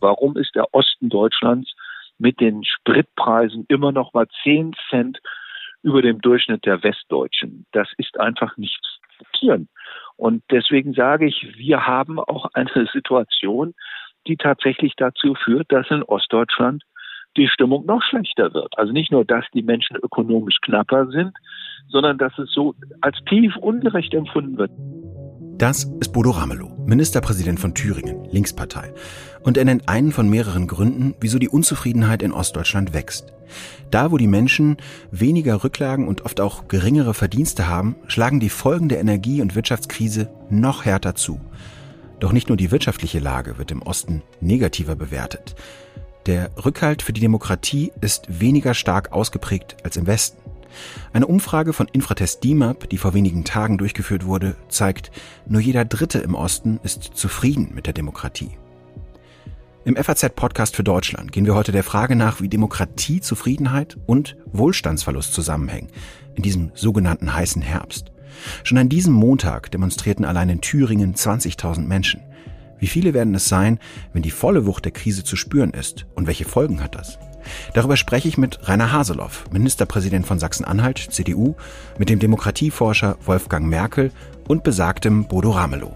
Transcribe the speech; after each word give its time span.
Warum 0.00 0.36
ist 0.36 0.54
der 0.54 0.72
Osten 0.72 1.08
Deutschlands 1.08 1.74
mit 2.18 2.40
den 2.40 2.64
Spritpreisen 2.64 3.64
immer 3.68 3.92
noch 3.92 4.12
mal 4.14 4.26
10 4.42 4.74
Cent 4.90 5.18
über 5.82 6.02
dem 6.02 6.20
Durchschnitt 6.20 6.64
der 6.64 6.82
Westdeutschen? 6.82 7.66
Das 7.72 7.88
ist 7.98 8.18
einfach 8.18 8.56
nicht 8.56 8.78
zu 8.82 8.96
akzeptieren. 9.16 9.68
Und 10.16 10.42
deswegen 10.50 10.94
sage 10.94 11.26
ich, 11.26 11.46
wir 11.56 11.86
haben 11.86 12.18
auch 12.18 12.46
eine 12.54 12.86
Situation, 12.92 13.74
die 14.26 14.36
tatsächlich 14.36 14.94
dazu 14.96 15.34
führt, 15.34 15.70
dass 15.70 15.90
in 15.90 16.02
Ostdeutschland 16.02 16.82
die 17.36 17.48
Stimmung 17.48 17.84
noch 17.84 18.02
schlechter 18.02 18.54
wird. 18.54 18.76
Also 18.78 18.92
nicht 18.92 19.12
nur, 19.12 19.24
dass 19.24 19.44
die 19.52 19.62
Menschen 19.62 19.96
ökonomisch 19.96 20.56
knapper 20.62 21.06
sind, 21.08 21.32
sondern 21.88 22.16
dass 22.18 22.36
es 22.38 22.50
so 22.52 22.74
als 23.02 23.18
tief 23.28 23.56
ungerecht 23.56 24.14
empfunden 24.14 24.56
wird. 24.56 24.70
Das 25.58 25.84
ist 26.00 26.12
Bodo 26.12 26.32
Ramelow, 26.32 26.70
Ministerpräsident 26.84 27.58
von 27.58 27.72
Thüringen, 27.72 28.26
Linkspartei. 28.30 28.92
Und 29.42 29.56
er 29.56 29.64
nennt 29.64 29.88
einen 29.88 30.12
von 30.12 30.28
mehreren 30.28 30.66
Gründen, 30.66 31.14
wieso 31.18 31.38
die 31.38 31.48
Unzufriedenheit 31.48 32.22
in 32.22 32.32
Ostdeutschland 32.32 32.92
wächst. 32.92 33.32
Da, 33.90 34.12
wo 34.12 34.18
die 34.18 34.26
Menschen 34.26 34.76
weniger 35.10 35.64
Rücklagen 35.64 36.08
und 36.08 36.26
oft 36.26 36.42
auch 36.42 36.68
geringere 36.68 37.14
Verdienste 37.14 37.68
haben, 37.68 37.96
schlagen 38.06 38.38
die 38.38 38.50
Folgen 38.50 38.90
der 38.90 39.00
Energie- 39.00 39.40
und 39.40 39.54
Wirtschaftskrise 39.54 40.28
noch 40.50 40.84
härter 40.84 41.14
zu. 41.14 41.40
Doch 42.20 42.32
nicht 42.32 42.48
nur 42.48 42.58
die 42.58 42.70
wirtschaftliche 42.70 43.18
Lage 43.18 43.56
wird 43.56 43.70
im 43.70 43.80
Osten 43.80 44.22
negativer 44.42 44.94
bewertet. 44.94 45.54
Der 46.26 46.50
Rückhalt 46.62 47.00
für 47.00 47.14
die 47.14 47.20
Demokratie 47.22 47.92
ist 48.02 48.40
weniger 48.40 48.74
stark 48.74 49.12
ausgeprägt 49.12 49.78
als 49.84 49.96
im 49.96 50.06
Westen. 50.06 50.45
Eine 51.12 51.26
Umfrage 51.26 51.72
von 51.72 51.88
Infratest 51.88 52.44
DIMAP, 52.44 52.88
die 52.90 52.98
vor 52.98 53.14
wenigen 53.14 53.44
Tagen 53.44 53.78
durchgeführt 53.78 54.26
wurde, 54.26 54.56
zeigt, 54.68 55.10
nur 55.46 55.60
jeder 55.60 55.84
Dritte 55.84 56.18
im 56.18 56.34
Osten 56.34 56.80
ist 56.82 57.02
zufrieden 57.14 57.72
mit 57.74 57.86
der 57.86 57.92
Demokratie. 57.92 58.50
Im 59.84 59.96
FAZ-Podcast 59.96 60.74
für 60.74 60.82
Deutschland 60.82 61.30
gehen 61.30 61.46
wir 61.46 61.54
heute 61.54 61.70
der 61.70 61.84
Frage 61.84 62.16
nach, 62.16 62.40
wie 62.40 62.48
Demokratie, 62.48 63.20
Zufriedenheit 63.20 63.96
und 64.06 64.36
Wohlstandsverlust 64.46 65.32
zusammenhängen 65.32 65.90
in 66.34 66.42
diesem 66.42 66.72
sogenannten 66.74 67.34
heißen 67.34 67.62
Herbst. 67.62 68.12
Schon 68.64 68.78
an 68.78 68.88
diesem 68.88 69.14
Montag 69.14 69.70
demonstrierten 69.70 70.24
allein 70.24 70.48
in 70.48 70.60
Thüringen 70.60 71.14
20.000 71.14 71.86
Menschen. 71.86 72.20
Wie 72.78 72.86
viele 72.86 73.14
werden 73.14 73.34
es 73.34 73.48
sein, 73.48 73.78
wenn 74.12 74.22
die 74.22 74.30
volle 74.30 74.66
Wucht 74.66 74.84
der 74.84 74.92
Krise 74.92 75.24
zu 75.24 75.36
spüren 75.36 75.70
ist? 75.70 76.06
Und 76.14 76.26
welche 76.26 76.44
Folgen 76.44 76.82
hat 76.82 76.94
das? 76.94 77.18
Darüber 77.74 77.96
spreche 77.96 78.28
ich 78.28 78.38
mit 78.38 78.68
Rainer 78.68 78.92
Haseloff, 78.92 79.44
Ministerpräsident 79.50 80.26
von 80.26 80.38
Sachsen-Anhalt, 80.38 80.98
CDU, 80.98 81.54
mit 81.98 82.08
dem 82.08 82.18
Demokratieforscher 82.18 83.16
Wolfgang 83.24 83.66
Merkel 83.66 84.10
und 84.48 84.64
besagtem 84.64 85.26
Bodo 85.28 85.50
Ramelow. 85.50 85.94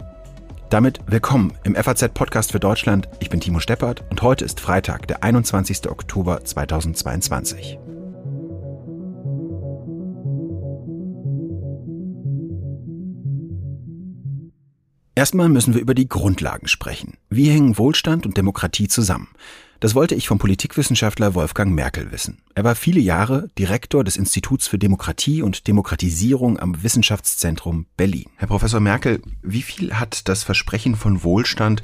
Damit 0.70 1.01
willkommen 1.07 1.53
im 1.65 1.75
FAZ-Podcast 1.75 2.53
für 2.53 2.61
Deutschland. 2.61 3.09
Ich 3.19 3.29
bin 3.29 3.41
Timo 3.41 3.59
Steppert 3.59 4.05
und 4.11 4.23
heute 4.23 4.45
ist 4.45 4.61
Freitag, 4.61 5.09
der 5.09 5.25
21. 5.25 5.91
Oktober 5.91 6.45
2022. 6.45 7.79
Erstmal 15.20 15.48
müssen 15.48 15.75
wir 15.75 15.83
über 15.83 15.95
die 15.95 16.09
Grundlagen 16.09 16.67
sprechen. 16.67 17.19
Wie 17.29 17.51
hängen 17.51 17.77
Wohlstand 17.77 18.25
und 18.25 18.37
Demokratie 18.37 18.89
zusammen? 18.89 19.29
Das 19.81 19.95
wollte 19.95 20.14
ich 20.14 20.28
vom 20.28 20.39
Politikwissenschaftler 20.39 21.34
Wolfgang 21.34 21.75
Merkel 21.75 22.12
wissen. 22.12 22.42
Er 22.55 22.64
war 22.64 22.75
viele 22.75 23.00
Jahre 23.00 23.48
Direktor 23.59 24.05
des 24.05 24.19
Instituts 24.19 24.69
für 24.69 24.77
Demokratie 24.77 25.41
und 25.41 25.67
Demokratisierung 25.69 26.59
am 26.59 26.83
Wissenschaftszentrum 26.83 27.86
Berlin. 27.97 28.27
Herr 28.36 28.48
Professor 28.48 28.81
Merkel, 28.81 29.23
wie 29.42 29.62
viel 29.62 29.95
hat 29.95 30.28
das 30.28 30.45
Versprechen 30.45 30.97
von 30.97 31.25
Wohlstand 31.25 31.81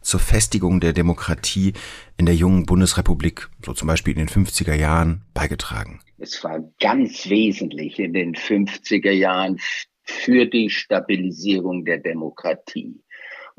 zur 0.00 0.20
Festigung 0.20 0.78
der 0.78 0.92
Demokratie 0.92 1.72
in 2.16 2.26
der 2.26 2.36
jungen 2.36 2.66
Bundesrepublik, 2.66 3.48
so 3.66 3.72
zum 3.72 3.88
Beispiel 3.88 4.12
in 4.16 4.26
den 4.26 4.28
50er 4.28 4.74
Jahren, 4.74 5.22
beigetragen? 5.34 5.98
Es 6.18 6.44
war 6.44 6.60
ganz 6.78 7.28
wesentlich 7.28 7.98
in 7.98 8.12
den 8.12 8.36
50er 8.36 9.10
Jahren 9.10 9.58
für 10.04 10.46
die 10.46 10.70
Stabilisierung 10.70 11.84
der 11.84 11.98
Demokratie. 11.98 13.00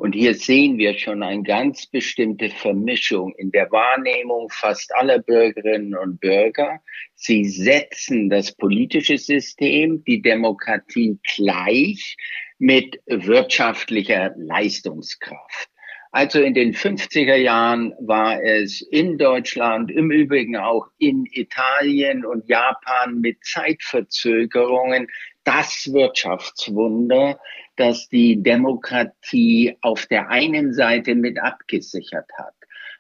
Und 0.01 0.13
hier 0.13 0.33
sehen 0.33 0.79
wir 0.79 0.97
schon 0.97 1.21
eine 1.21 1.43
ganz 1.43 1.85
bestimmte 1.85 2.49
Vermischung 2.49 3.35
in 3.35 3.51
der 3.51 3.69
Wahrnehmung 3.69 4.49
fast 4.49 4.91
aller 4.95 5.19
Bürgerinnen 5.19 5.95
und 5.95 6.19
Bürger. 6.19 6.79
Sie 7.13 7.45
setzen 7.45 8.27
das 8.27 8.51
politische 8.51 9.19
System, 9.19 10.03
die 10.05 10.23
Demokratie 10.23 11.19
gleich 11.35 12.17
mit 12.57 12.99
wirtschaftlicher 13.05 14.33
Leistungskraft. 14.37 15.69
Also 16.11 16.41
in 16.41 16.55
den 16.55 16.73
50er 16.73 17.35
Jahren 17.35 17.93
war 17.99 18.41
es 18.41 18.81
in 18.81 19.19
Deutschland, 19.19 19.91
im 19.91 20.09
Übrigen 20.09 20.57
auch 20.57 20.87
in 20.97 21.27
Italien 21.31 22.25
und 22.25 22.49
Japan 22.49 23.19
mit 23.19 23.45
Zeitverzögerungen 23.45 25.05
das 25.43 25.91
Wirtschaftswunder, 25.93 27.39
das 27.81 28.07
die 28.09 28.43
Demokratie 28.43 29.75
auf 29.81 30.05
der 30.05 30.29
einen 30.29 30.71
Seite 30.71 31.15
mit 31.15 31.41
abgesichert 31.41 32.29
hat. 32.37 32.53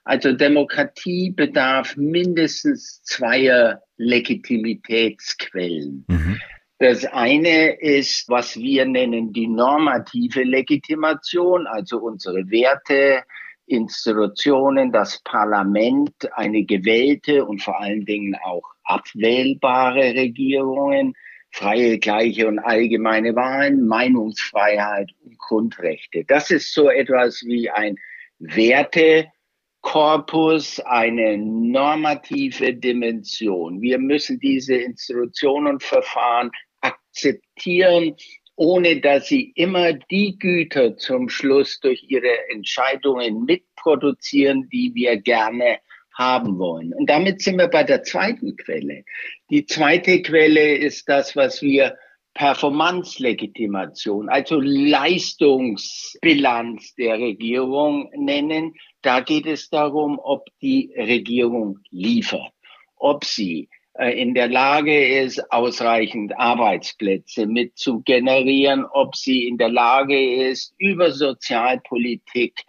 Also 0.03 0.33
Demokratie 0.33 1.29
bedarf 1.29 1.95
mindestens 1.95 3.03
zweier 3.03 3.83
Legitimitätsquellen. 3.97 6.05
Mhm. 6.07 6.39
Das 6.79 7.05
eine 7.05 7.79
ist, 7.79 8.27
was 8.27 8.57
wir 8.57 8.85
nennen 8.85 9.31
die 9.31 9.45
normative 9.45 10.41
Legitimation, 10.41 11.67
also 11.67 11.99
unsere 11.99 12.49
Werte, 12.49 13.21
Institutionen, 13.67 14.91
das 14.91 15.21
Parlament, 15.23 16.27
eine 16.33 16.63
gewählte 16.63 17.45
und 17.45 17.61
vor 17.61 17.79
allen 17.79 18.05
Dingen 18.05 18.35
auch 18.43 18.63
abwählbare 18.83 20.15
Regierungen, 20.15 21.13
freie, 21.51 21.99
gleiche 21.99 22.47
und 22.47 22.59
allgemeine 22.59 23.35
Wahlen, 23.35 23.85
Meinungsfreiheit 23.85 25.11
und 25.23 25.37
Grundrechte. 25.37 26.23
Das 26.25 26.49
ist 26.49 26.73
so 26.73 26.89
etwas 26.89 27.43
wie 27.45 27.69
ein 27.69 27.97
Wertekorpus, 28.39 30.79
eine 30.79 31.37
normative 31.37 32.73
Dimension. 32.73 33.81
Wir 33.81 33.99
müssen 33.99 34.39
diese 34.39 34.75
Institutionen 34.75 35.73
und 35.73 35.83
Verfahren 35.83 36.49
akzeptieren, 36.79 38.15
ohne 38.55 39.01
dass 39.01 39.27
sie 39.27 39.51
immer 39.55 39.93
die 39.93 40.37
Güter 40.37 40.97
zum 40.97 41.29
Schluss 41.29 41.79
durch 41.79 42.03
ihre 42.07 42.49
Entscheidungen 42.49 43.45
mitproduzieren, 43.45 44.69
die 44.69 44.91
wir 44.93 45.17
gerne 45.17 45.79
haben 46.21 46.59
wollen. 46.59 46.93
Und 46.93 47.09
damit 47.09 47.41
sind 47.41 47.57
wir 47.57 47.67
bei 47.67 47.83
der 47.83 48.03
zweiten 48.03 48.55
Quelle. 48.55 49.03
Die 49.49 49.65
zweite 49.65 50.21
Quelle 50.21 50.75
ist 50.75 51.09
das, 51.09 51.35
was 51.35 51.61
wir 51.61 51.97
Performance-Legitimation, 52.33 54.29
also 54.29 54.61
Leistungsbilanz 54.61 56.95
der 56.95 57.19
Regierung 57.19 58.09
nennen. 58.15 58.73
Da 59.01 59.19
geht 59.19 59.47
es 59.47 59.69
darum, 59.69 60.17
ob 60.23 60.47
die 60.61 60.93
Regierung 60.95 61.79
liefert, 61.89 62.53
ob 62.95 63.25
sie 63.25 63.67
äh, 63.95 64.17
in 64.21 64.33
der 64.33 64.47
Lage 64.47 65.19
ist, 65.19 65.51
ausreichend 65.51 66.37
Arbeitsplätze 66.37 67.47
mit 67.47 67.77
zu 67.77 67.99
generieren, 68.01 68.85
ob 68.85 69.17
sie 69.17 69.45
in 69.47 69.57
der 69.57 69.69
Lage 69.69 70.47
ist, 70.49 70.73
über 70.77 71.11
Sozialpolitik 71.11 72.63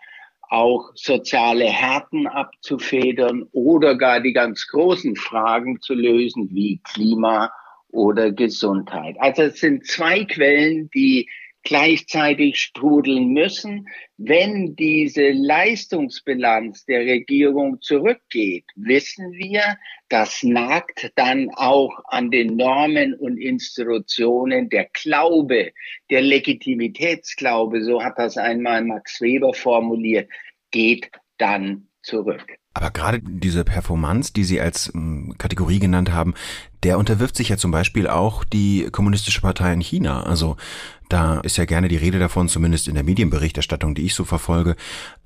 auch 0.52 0.92
soziale 0.94 1.64
Härten 1.64 2.26
abzufedern 2.26 3.48
oder 3.52 3.96
gar 3.96 4.20
die 4.20 4.34
ganz 4.34 4.66
großen 4.68 5.16
Fragen 5.16 5.80
zu 5.80 5.94
lösen 5.94 6.50
wie 6.52 6.78
Klima 6.84 7.50
oder 7.88 8.32
Gesundheit. 8.32 9.16
Also 9.18 9.42
es 9.44 9.60
sind 9.60 9.86
zwei 9.86 10.24
Quellen, 10.24 10.90
die 10.90 11.28
gleichzeitig 11.62 12.58
sprudeln 12.58 13.28
müssen. 13.28 13.88
Wenn 14.16 14.76
diese 14.76 15.30
Leistungsbilanz 15.30 16.84
der 16.84 17.00
Regierung 17.00 17.80
zurückgeht, 17.80 18.64
wissen 18.74 19.32
wir, 19.32 19.76
das 20.08 20.42
nagt 20.42 21.12
dann 21.16 21.50
auch 21.54 21.92
an 22.06 22.30
den 22.30 22.56
Normen 22.56 23.14
und 23.14 23.38
Institutionen 23.38 24.68
der 24.68 24.88
Glaube, 24.92 25.72
der 26.10 26.22
Legitimitätsglaube, 26.22 27.82
so 27.82 28.02
hat 28.02 28.18
das 28.18 28.36
einmal 28.36 28.84
Max 28.84 29.20
Weber 29.20 29.54
formuliert, 29.54 30.28
geht 30.70 31.10
dann 31.38 31.88
zurück. 32.02 32.44
Aber 32.74 32.90
gerade 32.90 33.20
diese 33.22 33.64
Performance, 33.64 34.32
die 34.32 34.44
Sie 34.44 34.60
als 34.60 34.92
ähm, 34.94 35.34
Kategorie 35.38 35.78
genannt 35.78 36.12
haben, 36.12 36.34
der 36.82 36.98
unterwirft 36.98 37.36
sich 37.36 37.48
ja 37.48 37.56
zum 37.56 37.70
Beispiel 37.70 38.06
auch 38.06 38.44
die 38.44 38.88
Kommunistische 38.90 39.40
Partei 39.40 39.72
in 39.72 39.80
China. 39.80 40.24
Also 40.24 40.56
da 41.12 41.40
ist 41.40 41.58
ja 41.58 41.66
gerne 41.66 41.88
die 41.88 41.98
Rede 41.98 42.18
davon, 42.18 42.48
zumindest 42.48 42.88
in 42.88 42.94
der 42.94 43.04
Medienberichterstattung, 43.04 43.94
die 43.94 44.06
ich 44.06 44.14
so 44.14 44.24
verfolge, 44.24 44.76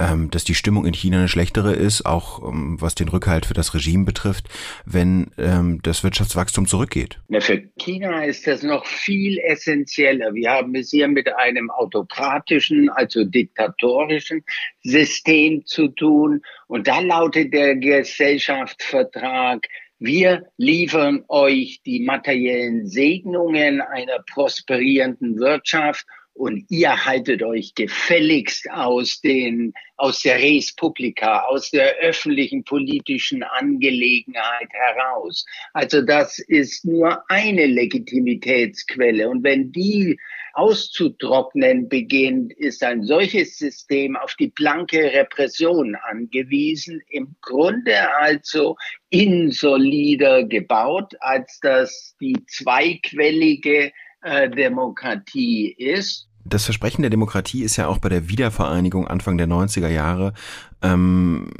ähm, 0.01 0.31
dass 0.33 0.43
die 0.43 0.57
Stimmung 0.57 0.85
in 0.85 0.95
China 0.95 1.19
eine 1.19 1.29
schlechtere 1.29 1.75
ist, 1.75 2.05
auch 2.05 2.43
ähm, 2.43 2.77
was 2.81 2.97
den 2.97 3.09
Rückhalt 3.09 3.47
für 3.47 3.55
das 3.55 3.73
Regime 3.73 4.05
betrifft, 4.05 4.49
wenn 4.85 5.31
ähm, 5.39 5.79
das 5.85 6.03
Wirtschaftswachstum 6.03 6.67
zurückgeht. 6.67 7.21
Na, 7.29 7.41
für 7.41 7.63
China 7.79 8.25
ist 8.25 8.49
das 8.49 8.65
noch 8.65 8.85
viel 8.85 9.39
essentieller. 9.39 10.35
Wir 10.35 10.51
haben 10.51 10.75
es 10.75 10.91
hier 10.91 11.07
mit 11.07 11.33
einem 11.37 11.71
autokratischen, 11.71 12.91
also 12.91 13.23
diktatorischen 13.23 14.43
System 14.83 15.65
zu 15.67 15.87
tun. 15.87 16.43
Und 16.67 16.89
da 16.89 16.99
lautet 16.99 17.55
der 17.55 17.77
Gesellschaftsvertrag, 17.77 19.65
wir 19.99 20.47
liefern 20.59 21.25
euch 21.29 21.81
die 21.87 22.01
materiellen 22.01 22.87
Segnungen 22.87 23.81
einer 23.81 24.19
prosperierenden 24.27 25.39
Wirtschaft 25.39 26.07
und 26.37 26.67
ihr 26.69 27.07
haltet 27.07 27.43
euch 27.43 27.75
gefälligst 27.75 28.71
aus 28.71 29.21
den, 29.23 29.73
aus 29.97 30.21
der 30.21 30.39
Res 30.39 30.75
Publica, 30.75 31.47
aus 31.47 31.71
der 31.71 31.97
öffentlichen 31.97 32.63
politischen 32.63 33.43
Angelegenheit 33.43 34.69
heraus. 34.71 35.47
Also 35.73 36.03
das 36.03 36.39
ist 36.39 36.85
nur 36.85 37.25
eine 37.31 37.65
Legitimitätsquelle. 37.65 39.31
Und 39.31 39.45
wenn 39.45 39.73
die 39.73 40.19
auszutrocknen 40.57 41.89
beginnt, 41.89 42.53
ist 42.55 42.83
ein 42.83 43.05
solches 43.05 43.59
System 43.59 44.17
auf 44.17 44.35
die 44.37 44.49
blanke 44.49 44.99
Repression 45.13 45.95
angewiesen, 46.11 47.03
im 47.11 47.37
Grunde 47.43 47.95
also 48.19 48.77
insolider 49.11 50.45
gebaut, 50.45 51.13
als 51.21 51.59
das 51.61 52.17
die 52.21 52.37
zweiquellige 52.47 53.93
äh, 54.23 54.49
Demokratie 54.49 55.73
ist. 55.73 56.27
Das 56.47 56.65
Versprechen 56.65 57.03
der 57.03 57.11
Demokratie 57.11 57.63
ist 57.63 57.77
ja 57.77 57.89
auch 57.89 57.99
bei 57.99 58.09
der 58.09 58.31
Wiedervereinigung 58.31 59.07
Anfang 59.07 59.37
der 59.37 59.49
90er 59.49 59.89
Jahre 59.89 60.33
ähm, 60.81 61.51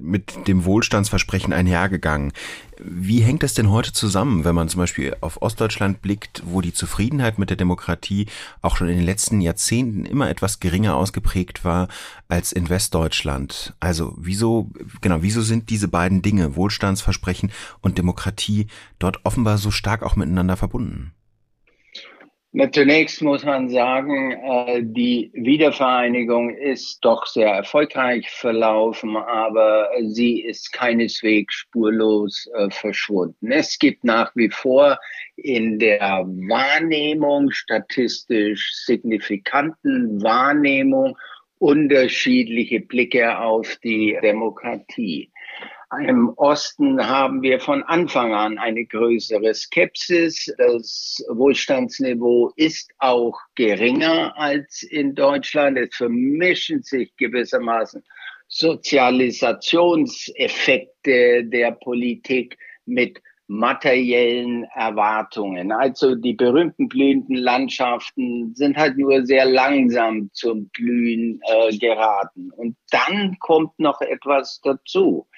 mit 0.00 0.48
dem 0.48 0.64
Wohlstandsversprechen 0.64 1.52
einhergegangen. 1.52 2.32
Wie 2.78 3.20
hängt 3.20 3.42
das 3.42 3.54
denn 3.54 3.70
heute 3.70 3.92
zusammen, 3.92 4.44
wenn 4.44 4.54
man 4.54 4.68
zum 4.68 4.80
Beispiel 4.80 5.16
auf 5.20 5.40
Ostdeutschland 5.40 6.02
blickt, 6.02 6.42
wo 6.44 6.60
die 6.60 6.72
Zufriedenheit 6.72 7.38
mit 7.38 7.48
der 7.48 7.56
Demokratie 7.56 8.26
auch 8.60 8.76
schon 8.76 8.88
in 8.88 8.96
den 8.96 9.06
letzten 9.06 9.40
Jahrzehnten 9.40 10.04
immer 10.04 10.28
etwas 10.28 10.60
geringer 10.60 10.96
ausgeprägt 10.96 11.64
war 11.64 11.88
als 12.28 12.52
in 12.52 12.68
Westdeutschland? 12.68 13.74
Also 13.80 14.14
wieso, 14.18 14.70
genau, 15.00 15.22
wieso 15.22 15.42
sind 15.42 15.70
diese 15.70 15.88
beiden 15.88 16.22
Dinge, 16.22 16.56
Wohlstandsversprechen 16.56 17.50
und 17.80 17.98
Demokratie, 17.98 18.66
dort 18.98 19.24
offenbar 19.24 19.58
so 19.58 19.70
stark 19.70 20.02
auch 20.02 20.16
miteinander 20.16 20.56
verbunden? 20.56 21.12
Zunächst 22.72 23.20
muss 23.20 23.44
man 23.44 23.68
sagen, 23.68 24.32
äh, 24.32 24.82
die 24.82 25.30
Wiedervereinigung 25.34 26.56
ist 26.56 27.04
doch 27.04 27.26
sehr 27.26 27.50
erfolgreich 27.50 28.30
verlaufen, 28.30 29.14
aber 29.14 29.90
sie 30.04 30.40
ist 30.40 30.72
keineswegs 30.72 31.52
spurlos 31.52 32.48
äh, 32.54 32.70
verschwunden. 32.70 33.52
Es 33.52 33.78
gibt 33.78 34.04
nach 34.04 34.34
wie 34.36 34.48
vor 34.48 34.98
in 35.36 35.78
der 35.78 36.24
Wahrnehmung, 36.26 37.50
statistisch 37.50 38.74
signifikanten 38.86 40.22
Wahrnehmung, 40.22 41.14
unterschiedliche 41.58 42.80
Blicke 42.80 43.38
auf 43.38 43.76
die 43.84 44.16
Demokratie. 44.22 45.30
Im 45.92 46.30
Osten 46.30 47.06
haben 47.06 47.42
wir 47.42 47.60
von 47.60 47.84
Anfang 47.84 48.34
an 48.34 48.58
eine 48.58 48.84
größere 48.84 49.54
Skepsis. 49.54 50.52
Das 50.58 51.24
Wohlstandsniveau 51.28 52.52
ist 52.56 52.90
auch 52.98 53.38
geringer 53.54 54.36
als 54.36 54.82
in 54.82 55.14
Deutschland. 55.14 55.78
Es 55.78 55.94
vermischen 55.94 56.82
sich 56.82 57.14
gewissermaßen 57.16 58.02
Sozialisationseffekte 58.48 61.44
der 61.44 61.70
Politik 61.70 62.58
mit 62.84 63.22
materiellen 63.46 64.64
Erwartungen. 64.74 65.70
Also 65.70 66.16
die 66.16 66.34
berühmten 66.34 66.88
blühenden 66.88 67.36
Landschaften 67.36 68.52
sind 68.56 68.76
halt 68.76 68.98
nur 68.98 69.24
sehr 69.24 69.44
langsam 69.44 70.30
zum 70.32 70.68
Blühen 70.70 71.40
äh, 71.44 71.78
geraten. 71.78 72.50
Und 72.50 72.76
dann 72.90 73.36
kommt 73.38 73.78
noch 73.78 74.00
etwas 74.00 74.60
dazu. 74.64 75.28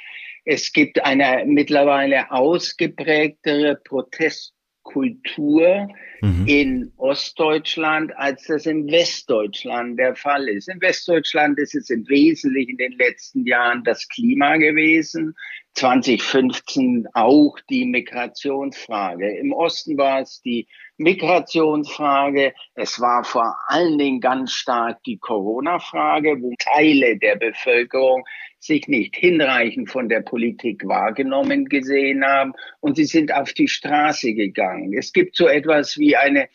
Es 0.50 0.72
gibt 0.72 1.04
eine 1.04 1.44
mittlerweile 1.44 2.30
ausgeprägtere 2.30 3.76
Protestkultur 3.84 5.88
mhm. 6.22 6.46
in 6.46 6.90
Ostdeutschland, 6.96 8.16
als 8.16 8.44
das 8.44 8.64
in 8.64 8.90
Westdeutschland 8.90 9.98
der 9.98 10.16
Fall 10.16 10.48
ist. 10.48 10.70
In 10.70 10.80
Westdeutschland 10.80 11.58
ist 11.58 11.74
es 11.74 11.90
im 11.90 12.08
Wesentlichen 12.08 12.70
in 12.70 12.76
den 12.78 12.92
letzten 12.92 13.46
Jahren 13.46 13.84
das 13.84 14.08
Klima 14.08 14.56
gewesen. 14.56 15.34
2015 15.74 17.06
auch 17.12 17.58
die 17.68 17.84
Migrationsfrage. 17.84 19.28
Im 19.36 19.52
Osten 19.52 19.98
war 19.98 20.22
es 20.22 20.40
die 20.40 20.66
Migrationsfrage. 20.98 22.52
Es 22.74 23.00
war 23.00 23.24
vor 23.24 23.56
allen 23.68 23.98
Dingen 23.98 24.20
ganz 24.20 24.52
stark 24.52 25.02
die 25.04 25.18
Corona-Frage, 25.18 26.40
wo 26.40 26.52
Teile 26.58 27.16
der 27.16 27.36
Bevölkerung 27.36 28.24
sich 28.58 28.88
nicht 28.88 29.16
hinreichend 29.16 29.90
von 29.90 30.08
der 30.08 30.20
Politik 30.20 30.86
wahrgenommen 30.86 31.66
gesehen 31.66 32.24
haben 32.24 32.52
und 32.80 32.96
sie 32.96 33.04
sind 33.04 33.32
auf 33.32 33.52
die 33.52 33.68
Straße 33.68 34.34
gegangen. 34.34 34.92
Es 34.98 35.12
gibt 35.12 35.36
so 35.36 35.46
etwas 35.46 35.96
wie 35.96 36.16
eine 36.16 36.48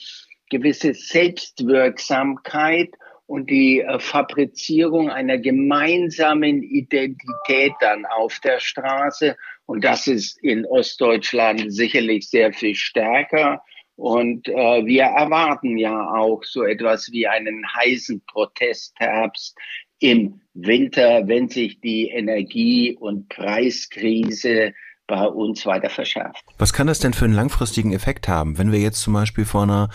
gewisse 0.49 0.93
Selbstwirksamkeit 0.93 2.89
und 3.25 3.49
die 3.49 3.81
äh, 3.81 3.99
Fabrizierung 3.99 5.09
einer 5.09 5.37
gemeinsamen 5.37 6.61
Identität 6.61 7.73
dann 7.79 8.05
auf 8.05 8.39
der 8.41 8.59
Straße. 8.59 9.35
Und 9.65 9.83
das 9.83 10.07
ist 10.07 10.43
in 10.43 10.65
Ostdeutschland 10.65 11.73
sicherlich 11.73 12.29
sehr 12.29 12.53
viel 12.53 12.75
stärker. 12.75 13.63
Und 13.95 14.47
äh, 14.47 14.85
wir 14.85 15.03
erwarten 15.03 15.77
ja 15.77 16.09
auch 16.15 16.43
so 16.43 16.63
etwas 16.63 17.11
wie 17.11 17.27
einen 17.27 17.63
heißen 17.75 18.21
Protestherbst 18.25 19.55
im 19.99 20.41
Winter, 20.53 21.27
wenn 21.27 21.47
sich 21.47 21.79
die 21.79 22.09
Energie- 22.09 22.95
und 22.99 23.29
Preiskrise 23.29 24.73
bei 25.07 25.25
uns 25.27 25.65
weiter 25.65 25.89
verschärft. 25.89 26.43
Was 26.57 26.73
kann 26.73 26.87
das 26.87 26.99
denn 26.99 27.13
für 27.13 27.25
einen 27.25 27.33
langfristigen 27.33 27.93
Effekt 27.93 28.27
haben, 28.27 28.57
wenn 28.57 28.71
wir 28.71 28.79
jetzt 28.79 29.01
zum 29.01 29.13
Beispiel 29.13 29.45
vor 29.45 29.63
einer 29.63 29.89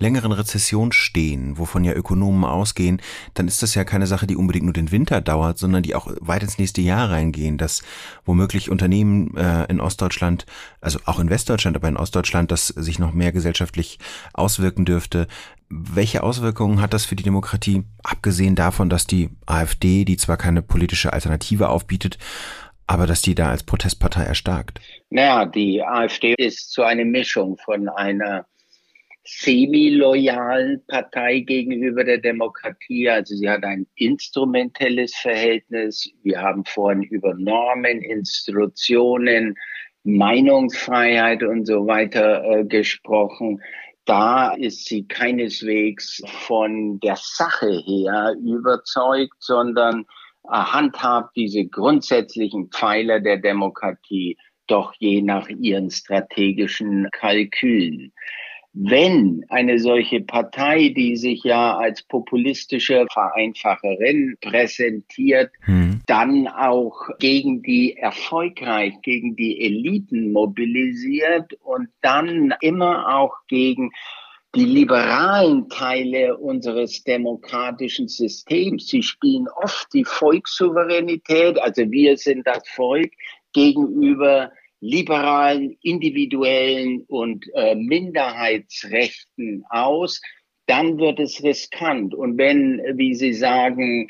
längeren 0.00 0.32
Rezession 0.32 0.92
stehen, 0.92 1.58
wovon 1.58 1.84
ja 1.84 1.92
Ökonomen 1.92 2.44
ausgehen, 2.44 3.00
dann 3.34 3.46
ist 3.46 3.62
das 3.62 3.74
ja 3.74 3.84
keine 3.84 4.06
Sache, 4.06 4.26
die 4.26 4.36
unbedingt 4.36 4.64
nur 4.64 4.72
den 4.72 4.90
Winter 4.90 5.20
dauert, 5.20 5.58
sondern 5.58 5.82
die 5.82 5.94
auch 5.94 6.10
weit 6.20 6.42
ins 6.42 6.58
nächste 6.58 6.80
Jahr 6.80 7.10
reingehen, 7.10 7.58
dass 7.58 7.82
womöglich 8.24 8.70
Unternehmen 8.70 9.36
äh, 9.36 9.64
in 9.66 9.80
Ostdeutschland, 9.80 10.46
also 10.80 10.98
auch 11.04 11.20
in 11.20 11.30
Westdeutschland, 11.30 11.76
aber 11.76 11.88
in 11.88 11.96
Ostdeutschland, 11.96 12.50
das 12.50 12.68
sich 12.68 12.98
noch 12.98 13.12
mehr 13.12 13.32
gesellschaftlich 13.32 13.98
auswirken 14.32 14.84
dürfte, 14.84 15.28
welche 15.68 16.24
Auswirkungen 16.24 16.80
hat 16.80 16.92
das 16.92 17.04
für 17.04 17.14
die 17.14 17.22
Demokratie, 17.22 17.84
abgesehen 18.02 18.56
davon, 18.56 18.90
dass 18.90 19.06
die 19.06 19.30
AfD, 19.46 20.04
die 20.04 20.16
zwar 20.16 20.36
keine 20.36 20.62
politische 20.62 21.12
Alternative 21.12 21.68
aufbietet, 21.68 22.18
aber 22.88 23.06
dass 23.06 23.22
die 23.22 23.36
da 23.36 23.50
als 23.50 23.62
Protestpartei 23.62 24.24
erstarkt? 24.24 24.80
Naja, 25.10 25.46
die 25.46 25.80
AfD 25.80 26.34
ist 26.36 26.72
so 26.72 26.82
eine 26.82 27.04
Mischung 27.04 27.56
von 27.56 27.88
einer 27.88 28.46
semi-loyalen 29.24 30.84
Partei 30.86 31.40
gegenüber 31.40 32.04
der 32.04 32.18
Demokratie. 32.18 33.08
Also 33.08 33.36
sie 33.36 33.48
hat 33.48 33.64
ein 33.64 33.86
instrumentelles 33.96 35.14
Verhältnis. 35.16 36.10
Wir 36.22 36.40
haben 36.40 36.64
vorhin 36.64 37.02
über 37.02 37.34
Normen, 37.34 38.02
Institutionen, 38.02 39.56
Meinungsfreiheit 40.04 41.42
und 41.42 41.66
so 41.66 41.86
weiter 41.86 42.42
äh, 42.44 42.64
gesprochen 42.64 43.60
da 44.10 44.54
ist 44.54 44.86
sie 44.86 45.06
keineswegs 45.06 46.20
von 46.26 46.98
der 46.98 47.16
Sache 47.16 47.70
her 47.86 48.34
überzeugt, 48.44 49.36
sondern 49.38 50.04
handhabt 50.48 51.36
diese 51.36 51.64
grundsätzlichen 51.66 52.70
Pfeiler 52.70 53.20
der 53.20 53.36
Demokratie 53.36 54.36
doch 54.66 54.94
je 54.98 55.22
nach 55.22 55.48
ihren 55.48 55.90
strategischen 55.90 57.08
Kalkülen 57.12 58.12
wenn 58.72 59.44
eine 59.48 59.80
solche 59.80 60.20
Partei, 60.20 60.90
die 60.96 61.16
sich 61.16 61.42
ja 61.42 61.76
als 61.76 62.02
populistische 62.02 63.06
Vereinfacherin 63.12 64.36
präsentiert, 64.40 65.50
hm. 65.62 66.00
dann 66.06 66.46
auch 66.46 67.08
gegen 67.18 67.62
die 67.62 67.96
erfolgreich, 67.96 68.94
gegen 69.02 69.34
die 69.34 69.60
Eliten 69.60 70.32
mobilisiert 70.32 71.54
und 71.64 71.88
dann 72.00 72.54
immer 72.60 73.16
auch 73.16 73.34
gegen 73.48 73.90
die 74.54 74.64
liberalen 74.64 75.68
Teile 75.68 76.36
unseres 76.36 77.04
demokratischen 77.04 78.08
Systems, 78.08 78.88
sie 78.88 79.02
spielen 79.02 79.46
oft 79.62 79.92
die 79.92 80.04
Volkssouveränität, 80.04 81.60
also 81.60 81.88
wir 81.90 82.16
sind 82.16 82.46
das 82.46 82.68
Volk, 82.68 83.12
gegenüber 83.52 84.50
liberalen, 84.80 85.76
individuellen 85.82 87.04
und 87.06 87.46
äh, 87.54 87.74
Minderheitsrechten 87.74 89.64
aus, 89.68 90.20
dann 90.66 90.98
wird 90.98 91.20
es 91.20 91.42
riskant. 91.42 92.14
Und 92.14 92.38
wenn, 92.38 92.80
wie 92.94 93.14
Sie 93.14 93.32
sagen, 93.32 94.08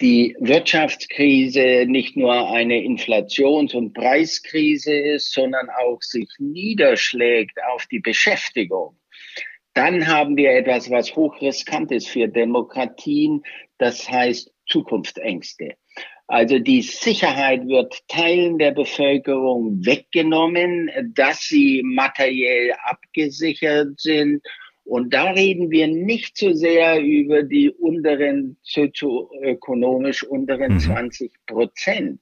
die 0.00 0.36
Wirtschaftskrise 0.40 1.84
nicht 1.86 2.16
nur 2.16 2.50
eine 2.50 2.82
Inflations- 2.82 3.74
und 3.74 3.94
Preiskrise 3.94 4.94
ist, 4.94 5.32
sondern 5.32 5.68
auch 5.70 6.02
sich 6.02 6.28
niederschlägt 6.38 7.56
auf 7.72 7.86
die 7.86 8.00
Beschäftigung, 8.00 8.98
dann 9.74 10.06
haben 10.06 10.36
wir 10.36 10.50
etwas, 10.50 10.90
was 10.90 11.14
hochriskant 11.16 11.92
ist 11.92 12.08
für 12.08 12.28
Demokratien, 12.28 13.42
das 13.78 14.10
heißt 14.10 14.52
Zukunftsängste. 14.66 15.76
Also 16.32 16.58
die 16.58 16.80
Sicherheit 16.80 17.68
wird 17.68 18.08
Teilen 18.08 18.56
der 18.56 18.70
Bevölkerung 18.70 19.84
weggenommen, 19.84 20.90
dass 21.14 21.40
sie 21.40 21.82
materiell 21.84 22.72
abgesichert 22.84 24.00
sind. 24.00 24.42
Und 24.82 25.12
da 25.12 25.32
reden 25.32 25.70
wir 25.70 25.88
nicht 25.88 26.38
so 26.38 26.54
sehr 26.54 27.02
über 27.02 27.42
die 27.42 27.68
unteren, 27.68 28.56
sozioökonomisch 28.62 30.22
unteren 30.22 30.72
mhm. 30.72 30.80
20 30.80 31.32
Prozent. 31.46 32.18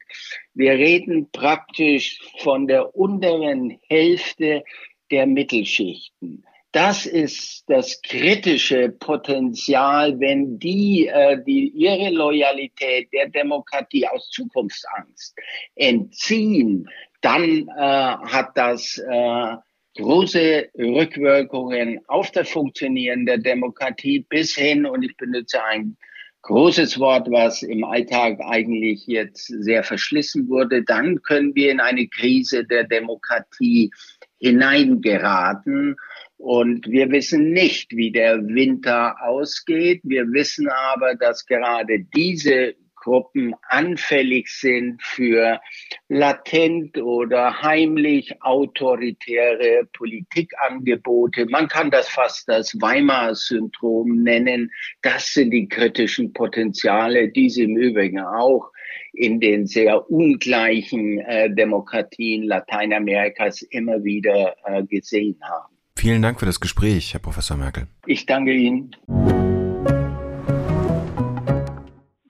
Wir 0.54 0.72
reden 0.72 1.30
praktisch 1.30 2.18
von 2.38 2.66
der 2.66 2.96
unteren 2.96 3.78
Hälfte 3.88 4.64
der 5.12 5.28
Mittelschichten. 5.28 6.44
Das 6.72 7.04
ist 7.04 7.64
das 7.66 8.00
kritische 8.02 8.90
Potenzial, 8.90 10.20
wenn 10.20 10.58
die, 10.58 11.08
äh, 11.08 11.42
die 11.44 11.68
ihre 11.70 12.10
Loyalität 12.10 13.12
der 13.12 13.28
Demokratie 13.28 14.06
aus 14.06 14.30
Zukunftsangst 14.30 15.36
entziehen, 15.74 16.88
dann 17.22 17.68
äh, 17.68 17.80
hat 17.80 18.50
das 18.54 18.98
äh, 18.98 19.56
große 19.96 20.68
Rückwirkungen 20.78 22.00
auf 22.06 22.30
das 22.30 22.48
Funktionieren 22.48 23.26
der 23.26 23.38
Demokratie 23.38 24.20
bis 24.20 24.54
hin, 24.54 24.86
und 24.86 25.02
ich 25.02 25.16
benutze 25.16 25.62
ein 25.64 25.96
großes 26.42 26.98
Wort, 26.98 27.30
was 27.30 27.62
im 27.62 27.84
Alltag 27.84 28.38
eigentlich 28.40 29.06
jetzt 29.06 29.46
sehr 29.46 29.82
verschlissen 29.82 30.48
wurde, 30.48 30.82
dann 30.84 31.20
können 31.22 31.54
wir 31.54 31.70
in 31.70 31.80
eine 31.80 32.06
Krise 32.08 32.64
der 32.64 32.84
Demokratie 32.84 33.90
hineingeraten. 34.38 35.96
Und 36.40 36.88
wir 36.88 37.10
wissen 37.10 37.52
nicht, 37.52 37.94
wie 37.94 38.10
der 38.10 38.38
Winter 38.38 39.14
ausgeht. 39.22 40.00
Wir 40.04 40.24
wissen 40.32 40.70
aber, 40.70 41.14
dass 41.14 41.44
gerade 41.44 42.00
diese 42.16 42.74
Gruppen 42.94 43.54
anfällig 43.68 44.48
sind 44.48 45.02
für 45.02 45.60
latent 46.08 46.96
oder 46.96 47.60
heimlich 47.60 48.42
autoritäre 48.42 49.86
Politikangebote. 49.92 51.44
Man 51.44 51.68
kann 51.68 51.90
das 51.90 52.08
fast 52.08 52.48
das 52.48 52.74
Weimar-Syndrom 52.80 54.22
nennen. 54.22 54.72
Das 55.02 55.34
sind 55.34 55.50
die 55.50 55.68
kritischen 55.68 56.32
Potenziale, 56.32 57.28
die 57.28 57.50
sie 57.50 57.64
im 57.64 57.76
Übrigen 57.76 58.20
auch 58.20 58.70
in 59.12 59.40
den 59.40 59.66
sehr 59.66 60.10
ungleichen 60.10 61.18
äh, 61.18 61.54
Demokratien 61.54 62.44
Lateinamerikas 62.44 63.60
immer 63.60 64.02
wieder 64.04 64.56
äh, 64.64 64.82
gesehen 64.84 65.38
haben. 65.42 65.79
Vielen 66.00 66.22
Dank 66.22 66.40
für 66.40 66.46
das 66.46 66.60
Gespräch, 66.60 67.12
Herr 67.12 67.20
Professor 67.20 67.58
Merkel. 67.58 67.86
Ich 68.06 68.24
danke 68.24 68.54
Ihnen. 68.54 68.96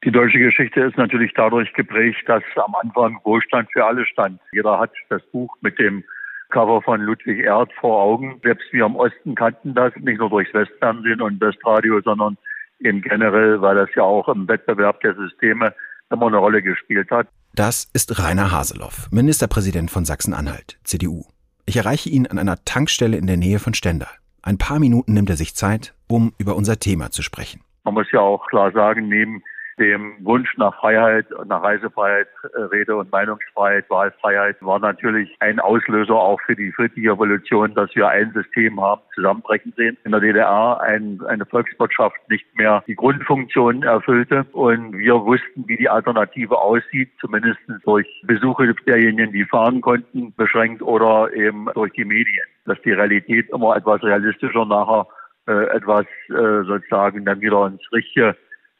Die 0.04 0.10
deutsche 0.10 0.40
Geschichte 0.40 0.80
ist 0.80 0.96
natürlich 0.96 1.30
dadurch 1.36 1.72
geprägt, 1.74 2.18
dass 2.26 2.42
am 2.56 2.74
Anfang 2.74 3.20
Wohlstand 3.22 3.68
für 3.72 3.84
alle 3.84 4.04
stand. 4.06 4.40
Jeder 4.52 4.80
hat 4.80 4.90
das 5.08 5.22
Buch 5.30 5.54
mit 5.60 5.78
dem 5.78 6.02
Cover 6.48 6.82
von 6.82 7.00
Ludwig 7.00 7.44
Erd 7.44 7.70
vor 7.80 8.02
Augen. 8.02 8.40
Selbst 8.42 8.72
wir 8.72 8.86
im 8.86 8.96
Osten 8.96 9.36
kannten 9.36 9.72
das, 9.72 9.94
nicht 10.00 10.18
nur 10.18 10.30
durchs 10.30 10.52
Westfernsehen 10.52 11.20
und 11.20 11.40
Westradio, 11.40 12.00
sondern 12.00 12.38
eben 12.80 13.02
generell, 13.02 13.62
weil 13.62 13.76
das 13.76 13.90
ja 13.94 14.02
auch 14.02 14.26
im 14.30 14.48
Wettbewerb 14.48 15.00
der 15.02 15.14
Systeme 15.14 15.72
immer 16.10 16.26
eine 16.26 16.38
Rolle 16.38 16.60
gespielt 16.60 17.08
hat. 17.12 17.28
Das 17.54 17.88
ist 17.92 18.18
Rainer 18.18 18.50
Haseloff, 18.50 19.06
Ministerpräsident 19.12 19.92
von 19.92 20.04
Sachsen-Anhalt, 20.04 20.80
CDU. 20.82 21.22
Ich 21.70 21.76
erreiche 21.76 22.10
ihn 22.10 22.26
an 22.26 22.36
einer 22.36 22.64
Tankstelle 22.64 23.16
in 23.16 23.28
der 23.28 23.36
Nähe 23.36 23.60
von 23.60 23.74
Stendal. 23.74 24.10
Ein 24.42 24.58
paar 24.58 24.80
Minuten 24.80 25.14
nimmt 25.14 25.30
er 25.30 25.36
sich 25.36 25.54
Zeit, 25.54 25.94
um 26.08 26.32
über 26.36 26.56
unser 26.56 26.80
Thema 26.80 27.12
zu 27.12 27.22
sprechen. 27.22 27.60
Man 27.84 27.94
muss 27.94 28.10
ja 28.10 28.18
auch 28.18 28.44
klar 28.48 28.72
sagen, 28.72 29.08
neben 29.08 29.40
dem 29.80 30.14
Wunsch 30.20 30.56
nach 30.58 30.78
Freiheit, 30.78 31.26
nach 31.46 31.62
Reisefreiheit, 31.62 32.28
äh, 32.54 32.60
Rede- 32.64 32.96
und 32.96 33.10
Meinungsfreiheit, 33.10 33.88
Wahlfreiheit 33.88 34.56
war 34.60 34.78
natürlich 34.78 35.34
ein 35.40 35.58
Auslöser 35.58 36.14
auch 36.14 36.40
für 36.42 36.54
die 36.54 36.70
friedliche 36.70 37.12
Revolution, 37.12 37.74
dass 37.74 37.94
wir 37.96 38.08
ein 38.08 38.30
System 38.32 38.80
haben 38.80 39.00
zusammenbrechen 39.14 39.72
sehen. 39.76 39.96
In 40.04 40.12
der 40.12 40.20
DDR 40.20 40.80
ein, 40.82 41.20
eine 41.26 41.46
Volkswirtschaft 41.46 42.16
nicht 42.28 42.46
mehr 42.56 42.84
die 42.86 42.94
Grundfunktion 42.94 43.82
erfüllte 43.82 44.44
und 44.52 44.96
wir 44.96 45.14
wussten, 45.14 45.66
wie 45.66 45.78
die 45.78 45.88
Alternative 45.88 46.58
aussieht, 46.58 47.10
zumindest 47.18 47.58
durch 47.84 48.06
Besuche 48.24 48.74
derjenigen, 48.86 49.32
die 49.32 49.44
fahren 49.44 49.80
konnten, 49.80 50.34
beschränkt 50.36 50.82
oder 50.82 51.32
eben 51.32 51.68
durch 51.74 51.92
die 51.94 52.04
Medien. 52.04 52.46
Dass 52.66 52.80
die 52.82 52.92
Realität 52.92 53.48
immer 53.48 53.76
etwas 53.76 54.02
realistischer 54.02 54.66
nachher 54.66 55.06
äh, 55.48 55.64
etwas 55.74 56.04
äh, 56.28 56.64
sozusagen 56.64 57.24
dann 57.24 57.40
wieder 57.40 57.66
ins 57.66 57.80
richtige 57.92 58.36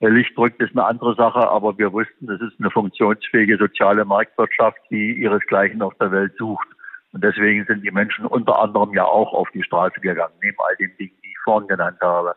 Licht 0.09 0.37
drückt, 0.37 0.62
ist 0.62 0.73
eine 0.73 0.87
andere 0.87 1.14
Sache, 1.14 1.47
aber 1.49 1.76
wir 1.76 1.92
wussten, 1.92 2.30
es 2.30 2.40
ist 2.40 2.59
eine 2.59 2.71
funktionsfähige 2.71 3.59
soziale 3.59 4.04
Marktwirtschaft, 4.04 4.78
die 4.90 5.12
ihresgleichen 5.12 5.83
auf 5.83 5.95
der 6.00 6.11
Welt 6.11 6.33
sucht. 6.38 6.66
Und 7.12 7.23
deswegen 7.23 7.66
sind 7.66 7.83
die 7.83 7.90
Menschen 7.90 8.25
unter 8.25 8.59
anderem 8.59 8.95
ja 8.95 9.04
auch 9.04 9.33
auf 9.35 9.50
die 9.50 9.62
Straße 9.62 10.00
gegangen, 10.00 10.33
neben 10.42 10.57
all 10.59 10.76
den 10.76 10.97
Dingen, 10.97 11.12
die 11.23 11.28
ich 11.28 11.38
vorhin 11.45 11.69
genannt 11.69 11.99
habe. 12.00 12.35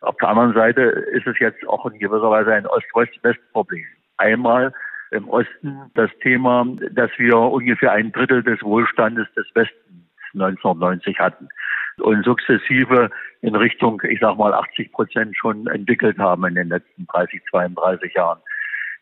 Auf 0.00 0.16
der 0.16 0.28
anderen 0.28 0.52
Seite 0.52 0.82
ist 0.82 1.26
es 1.26 1.38
jetzt 1.38 1.66
auch 1.66 1.86
in 1.86 1.98
gewisser 1.98 2.30
Weise 2.30 2.52
ein 2.52 2.66
Ost-West-West-Problem. 2.66 3.86
Einmal 4.18 4.74
im 5.10 5.28
Osten 5.28 5.90
das 5.94 6.10
Thema, 6.22 6.66
dass 6.90 7.10
wir 7.16 7.36
ungefähr 7.38 7.92
ein 7.92 8.12
Drittel 8.12 8.42
des 8.42 8.62
Wohlstandes 8.62 9.26
des 9.34 9.46
Westens 9.54 10.05
1990 10.40 11.18
hatten 11.18 11.48
und 11.98 12.24
sukzessive 12.24 13.10
in 13.40 13.54
Richtung, 13.54 14.02
ich 14.08 14.20
sag 14.20 14.36
mal, 14.36 14.52
80 14.52 14.92
Prozent 14.92 15.36
schon 15.36 15.66
entwickelt 15.66 16.18
haben 16.18 16.44
in 16.46 16.54
den 16.54 16.68
letzten 16.68 17.06
30, 17.06 17.42
32 17.50 18.14
Jahren. 18.14 18.40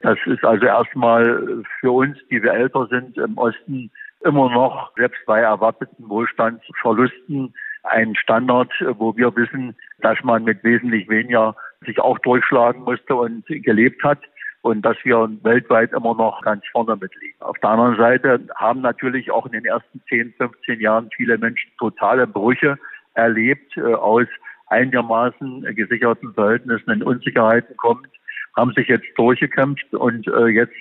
Das 0.00 0.18
ist 0.26 0.44
also 0.44 0.66
erstmal 0.66 1.62
für 1.80 1.90
uns, 1.90 2.18
die 2.30 2.42
wir 2.42 2.52
älter 2.52 2.86
sind 2.88 3.16
im 3.16 3.38
Osten, 3.38 3.90
immer 4.24 4.50
noch, 4.50 4.92
selbst 4.96 5.24
bei 5.26 5.40
erwarteten 5.40 6.08
Wohlstandsverlusten, 6.08 7.54
ein 7.84 8.14
Standard, 8.16 8.72
wo 8.98 9.14
wir 9.16 9.34
wissen, 9.36 9.76
dass 10.00 10.22
man 10.22 10.44
mit 10.44 10.64
wesentlich 10.64 11.08
weniger 11.08 11.54
sich 11.84 12.00
auch 12.00 12.18
durchschlagen 12.20 12.82
musste 12.82 13.14
und 13.14 13.44
gelebt 13.46 14.02
hat 14.02 14.20
und 14.64 14.80
dass 14.80 14.96
wir 15.04 15.28
weltweit 15.42 15.92
immer 15.92 16.14
noch 16.14 16.40
ganz 16.40 16.64
vorne 16.72 16.96
mitliegen. 16.96 17.36
Auf 17.40 17.58
der 17.58 17.68
anderen 17.68 17.98
Seite 17.98 18.40
haben 18.56 18.80
natürlich 18.80 19.30
auch 19.30 19.44
in 19.44 19.52
den 19.52 19.66
ersten 19.66 20.00
10, 20.08 20.32
15 20.38 20.80
Jahren 20.80 21.10
viele 21.14 21.36
Menschen 21.36 21.70
totale 21.78 22.26
Brüche 22.26 22.78
erlebt, 23.12 23.76
äh, 23.76 23.82
aus 23.92 24.26
einigermaßen 24.68 25.66
gesicherten 25.74 26.32
Verhältnissen 26.32 26.90
in 26.90 27.02
Unsicherheiten 27.02 27.76
kommt, 27.76 28.08
haben 28.56 28.72
sich 28.72 28.88
jetzt 28.88 29.04
durchgekämpft 29.16 29.92
und 29.92 30.26
äh, 30.28 30.46
jetzt 30.46 30.72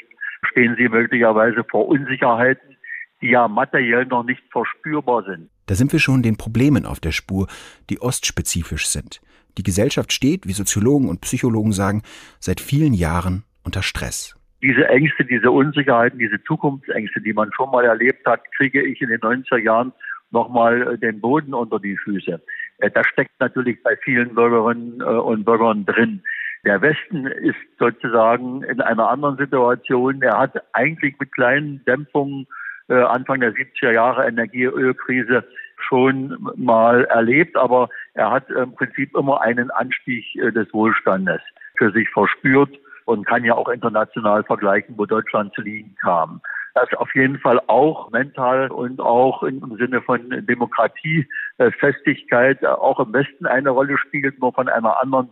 stehen 0.49 0.75
sie 0.77 0.87
möglicherweise 0.87 1.65
vor 1.69 1.89
Unsicherheiten, 1.89 2.77
die 3.21 3.31
ja 3.31 3.49
materiell 3.49 4.05
noch 4.05 4.23
nicht 4.23 4.43
verspürbar 4.49 5.25
sind. 5.25 5.49
Da 5.65 5.75
sind 5.75 5.91
wir 5.91 5.99
schon 5.99 6.23
den 6.23 6.37
Problemen 6.37 6.85
auf 6.85 7.01
der 7.01 7.11
Spur, 7.11 7.47
die 7.89 8.01
ostspezifisch 8.01 8.87
sind. 8.87 9.19
Die 9.57 9.63
Gesellschaft 9.63 10.13
steht, 10.13 10.47
wie 10.47 10.53
Soziologen 10.53 11.09
und 11.09 11.19
Psychologen 11.19 11.73
sagen, 11.73 12.01
seit 12.39 12.61
vielen 12.61 12.93
Jahren 12.93 13.43
unter 13.63 13.83
Stress. 13.83 14.35
Diese 14.61 14.87
Ängste, 14.87 15.25
diese 15.25 15.51
Unsicherheiten, 15.51 16.19
diese 16.19 16.41
Zukunftsängste, 16.43 17.19
die 17.21 17.33
man 17.33 17.51
schon 17.53 17.69
mal 17.69 17.83
erlebt 17.83 18.25
hat, 18.25 18.41
kriege 18.55 18.81
ich 18.81 19.01
in 19.01 19.09
den 19.09 19.19
90er 19.19 19.57
Jahren 19.57 19.91
nochmal 20.33 20.93
äh, 20.93 20.97
den 20.97 21.21
Boden 21.21 21.53
unter 21.53 21.79
die 21.79 21.95
Füße. 21.97 22.41
Äh, 22.79 22.91
das 22.91 23.07
steckt 23.07 23.39
natürlich 23.39 23.81
bei 23.83 23.95
vielen 23.97 24.35
Bürgerinnen 24.35 24.99
äh, 24.99 25.03
und 25.03 25.45
Bürgern 25.45 25.85
drin. 25.85 26.21
Der 26.65 26.81
Westen 26.81 27.27
ist 27.27 27.57
sozusagen 27.77 28.63
in 28.63 28.81
einer 28.81 29.09
anderen 29.09 29.37
Situation. 29.37 30.21
Er 30.21 30.39
hat 30.39 30.53
eigentlich 30.73 31.15
mit 31.19 31.31
kleinen 31.33 31.83
Dämpfungen 31.85 32.47
Anfang 32.89 33.39
der 33.39 33.53
70er 33.53 33.91
Jahre 33.91 34.27
Energieölkrise 34.27 35.45
schon 35.77 36.37
mal 36.57 37.05
erlebt, 37.05 37.55
aber 37.55 37.89
er 38.13 38.29
hat 38.29 38.49
im 38.49 38.75
Prinzip 38.75 39.15
immer 39.15 39.41
einen 39.41 39.71
Anstieg 39.71 40.25
des 40.33 40.71
Wohlstandes 40.73 41.41
für 41.77 41.91
sich 41.91 42.09
verspürt 42.09 42.77
und 43.05 43.25
kann 43.25 43.43
ja 43.43 43.55
auch 43.55 43.69
international 43.69 44.43
vergleichen, 44.43 44.95
wo 44.97 45.05
Deutschland 45.05 45.53
zu 45.53 45.61
liegen 45.61 45.95
kam. 46.01 46.41
das 46.75 46.91
auf 46.95 47.13
jeden 47.13 47.37
Fall 47.39 47.61
auch 47.67 48.09
mental 48.11 48.71
und 48.71 48.99
auch 48.99 49.43
im 49.43 49.77
Sinne 49.77 50.01
von 50.01 50.27
Demokratiefestigkeit 50.47 52.65
auch 52.65 52.99
im 52.99 53.13
Westen 53.13 53.45
eine 53.45 53.69
Rolle 53.69 53.95
spielt, 53.97 54.39
nur 54.39 54.53
von 54.53 54.67
einer 54.67 54.99
anderen 55.01 55.29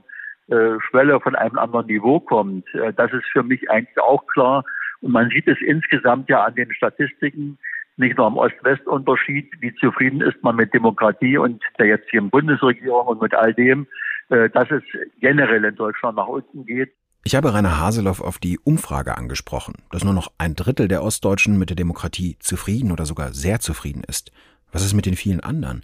äh, 0.51 0.79
Schwelle, 0.89 1.19
von 1.21 1.35
einem 1.35 1.57
anderen 1.57 1.87
Niveau 1.87 2.19
kommt. 2.19 2.65
Äh, 2.75 2.93
das 2.93 3.11
ist 3.13 3.25
für 3.31 3.43
mich 3.43 3.69
eigentlich 3.71 3.99
auch 3.99 4.25
klar. 4.27 4.63
Und 5.01 5.13
man 5.13 5.29
sieht 5.29 5.47
es 5.47 5.57
insgesamt 5.61 6.29
ja 6.29 6.43
an 6.43 6.55
den 6.55 6.71
Statistiken, 6.73 7.57
nicht 7.97 8.17
nur 8.17 8.27
am 8.27 8.37
Ost-West-Unterschied, 8.37 9.49
wie 9.59 9.73
zufrieden 9.75 10.21
ist 10.21 10.41
man 10.43 10.55
mit 10.55 10.73
Demokratie 10.73 11.37
und 11.37 11.61
der 11.79 11.87
jetzigen 11.87 12.29
Bundesregierung 12.29 13.07
und 13.07 13.21
mit 13.21 13.33
all 13.33 13.53
dem, 13.53 13.87
äh, 14.29 14.49
dass 14.49 14.69
es 14.71 14.83
generell 15.19 15.63
in 15.63 15.75
Deutschland 15.75 16.17
nach 16.17 16.27
unten 16.27 16.65
geht. 16.65 16.91
Ich 17.23 17.35
habe 17.35 17.53
Rainer 17.53 17.79
Haseloff 17.79 18.19
auf 18.19 18.39
die 18.39 18.57
Umfrage 18.57 19.15
angesprochen, 19.15 19.75
dass 19.91 20.03
nur 20.03 20.13
noch 20.13 20.31
ein 20.39 20.55
Drittel 20.55 20.87
der 20.87 21.03
Ostdeutschen 21.03 21.57
mit 21.57 21.69
der 21.69 21.75
Demokratie 21.75 22.35
zufrieden 22.39 22.91
oder 22.91 23.05
sogar 23.05 23.33
sehr 23.33 23.59
zufrieden 23.59 24.03
ist. 24.03 24.31
Was 24.71 24.83
ist 24.83 24.93
mit 24.93 25.05
den 25.05 25.15
vielen 25.15 25.39
anderen? 25.39 25.83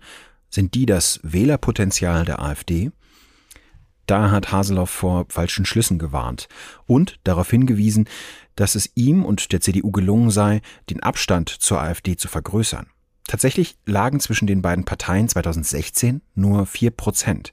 Sind 0.50 0.74
die 0.74 0.88
das 0.88 1.20
Wählerpotenzial 1.22 2.26
der 2.26 2.42
AfD? 2.42 2.92
Da 4.08 4.32
hat 4.32 4.52
Haseloff 4.52 4.90
vor 4.90 5.26
falschen 5.30 5.66
Schlüssen 5.66 6.00
gewarnt 6.00 6.48
und 6.88 7.20
darauf 7.24 7.52
hingewiesen, 7.52 8.10
dass 8.56 8.74
es 8.74 8.90
ihm 8.96 9.24
und 9.24 9.52
der 9.52 9.62
CDU 9.62 9.92
gelungen 9.92 10.32
sei, 10.32 10.62
den 10.90 11.04
Abstand 11.04 11.50
zur 11.50 11.82
AfD 11.82 12.16
zu 12.16 12.30
vergrößern. 12.30 12.88
Tatsächlich 13.28 13.78
lagen 13.86 14.22
zwischen 14.22 14.48
den 14.48 14.62
beiden 14.62 14.86
Parteien 14.86 15.28
2016 15.28 16.22
nur 16.34 16.66
vier 16.66 16.92
Prozent. 16.92 17.52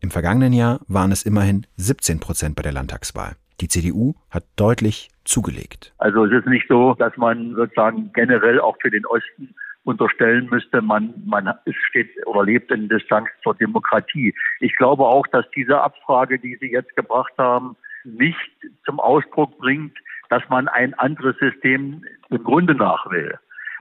Im 0.00 0.10
vergangenen 0.10 0.52
Jahr 0.52 0.80
waren 0.86 1.10
es 1.10 1.24
immerhin 1.24 1.66
17 1.76 2.20
Prozent 2.20 2.54
bei 2.56 2.62
der 2.62 2.72
Landtagswahl. 2.72 3.36
Die 3.60 3.68
CDU 3.68 4.14
hat 4.30 4.44
deutlich 4.56 5.10
zugelegt. 5.24 5.92
Also 5.98 6.24
es 6.24 6.32
ist 6.32 6.46
nicht 6.46 6.66
so, 6.68 6.94
dass 6.94 7.16
man 7.16 7.54
sozusagen 7.56 8.12
generell 8.12 8.60
auch 8.60 8.76
für 8.80 8.90
den 8.90 9.04
Osten 9.06 9.54
unterstellen 9.82 10.48
müsste, 10.50 10.82
man, 10.82 11.14
man 11.26 11.52
steht 11.88 12.10
oder 12.26 12.44
lebt 12.44 12.70
in 12.70 12.88
Distanz 12.88 13.28
zur 13.42 13.54
Demokratie. 13.54 14.34
Ich 14.60 14.76
glaube 14.76 15.04
auch, 15.04 15.26
dass 15.28 15.46
diese 15.56 15.80
Abfrage, 15.80 16.38
die 16.38 16.56
Sie 16.60 16.70
jetzt 16.70 16.94
gebracht 16.94 17.32
haben, 17.38 17.74
nicht 18.04 18.36
zum 18.84 19.00
Ausdruck 19.00 19.58
bringt, 19.58 19.96
dass 20.28 20.42
man 20.48 20.68
ein 20.68 20.94
anderes 20.94 21.36
System 21.38 22.04
im 22.28 22.44
Grunde 22.44 22.74
nach 22.74 23.10
will. 23.10 23.36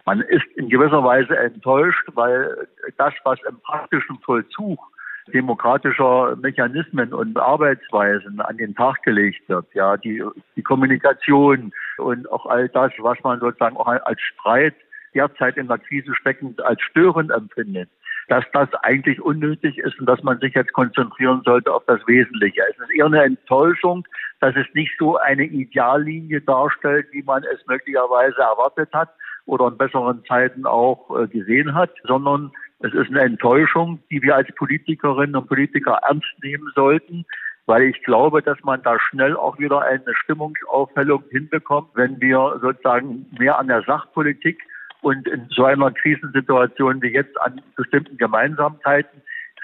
Man 0.05 0.21
ist 0.21 0.45
in 0.55 0.69
gewisser 0.69 1.03
Weise 1.03 1.37
enttäuscht, 1.37 2.07
weil 2.13 2.67
das, 2.97 3.13
was 3.25 3.37
im 3.47 3.59
praktischen 3.59 4.17
Vollzug 4.19 4.79
demokratischer 5.33 6.35
Mechanismen 6.37 7.13
und 7.13 7.37
Arbeitsweisen 7.37 8.39
an 8.41 8.57
den 8.57 8.75
Tag 8.75 9.03
gelegt 9.03 9.47
wird. 9.47 9.65
Ja, 9.73 9.97
die, 9.97 10.23
die 10.55 10.63
Kommunikation 10.63 11.71
und 11.97 12.31
auch 12.31 12.45
all 12.45 12.69
das, 12.69 12.91
was 12.99 13.17
man 13.23 13.39
sozusagen 13.39 13.77
auch 13.77 13.87
als 13.87 14.21
Streit 14.21 14.75
derzeit 15.13 15.57
in 15.57 15.67
der 15.67 15.79
Krise 15.79 16.13
steckend 16.15 16.63
als 16.63 16.81
störend 16.81 17.31
empfindet, 17.31 17.89
dass 18.27 18.43
das 18.53 18.73
eigentlich 18.83 19.21
unnötig 19.21 19.77
ist 19.77 19.99
und 19.99 20.05
dass 20.05 20.21
man 20.21 20.39
sich 20.39 20.53
jetzt 20.53 20.73
konzentrieren 20.73 21.41
sollte 21.45 21.73
auf 21.73 21.83
das 21.87 22.05
Wesentliche. 22.07 22.61
Es 22.69 22.77
ist 22.77 22.93
eher 22.93 23.05
eine 23.05 23.23
Enttäuschung, 23.23 24.05
dass 24.41 24.55
es 24.55 24.67
nicht 24.73 24.91
so 24.99 25.17
eine 25.17 25.45
Ideallinie 25.45 26.41
darstellt, 26.41 27.07
wie 27.11 27.23
man 27.23 27.43
es 27.43 27.65
möglicherweise 27.67 28.39
erwartet 28.41 28.89
hat 28.93 29.09
oder 29.45 29.69
in 29.69 29.77
besseren 29.77 30.23
Zeiten 30.25 30.65
auch 30.65 31.09
äh, 31.17 31.27
gesehen 31.27 31.73
hat, 31.73 31.91
sondern 32.03 32.51
es 32.79 32.93
ist 32.93 33.09
eine 33.09 33.21
Enttäuschung, 33.21 33.99
die 34.11 34.21
wir 34.21 34.35
als 34.35 34.47
Politikerinnen 34.55 35.35
und 35.35 35.47
Politiker 35.47 35.99
ernst 36.07 36.31
nehmen 36.43 36.71
sollten, 36.75 37.25
weil 37.65 37.83
ich 37.83 38.03
glaube, 38.03 38.41
dass 38.41 38.57
man 38.63 38.81
da 38.83 38.97
schnell 38.99 39.35
auch 39.35 39.57
wieder 39.57 39.81
eine 39.81 40.15
Stimmungsaufhellung 40.23 41.23
hinbekommt, 41.31 41.89
wenn 41.95 42.21
wir 42.21 42.59
sozusagen 42.61 43.25
mehr 43.37 43.57
an 43.57 43.67
der 43.67 43.81
Sachpolitik 43.83 44.61
und 45.01 45.27
in 45.27 45.47
so 45.49 45.65
einer 45.65 45.91
Krisensituation 45.91 47.01
wie 47.01 47.13
jetzt 47.13 47.39
an 47.41 47.61
bestimmten 47.75 48.17
Gemeinsamkeiten 48.17 49.21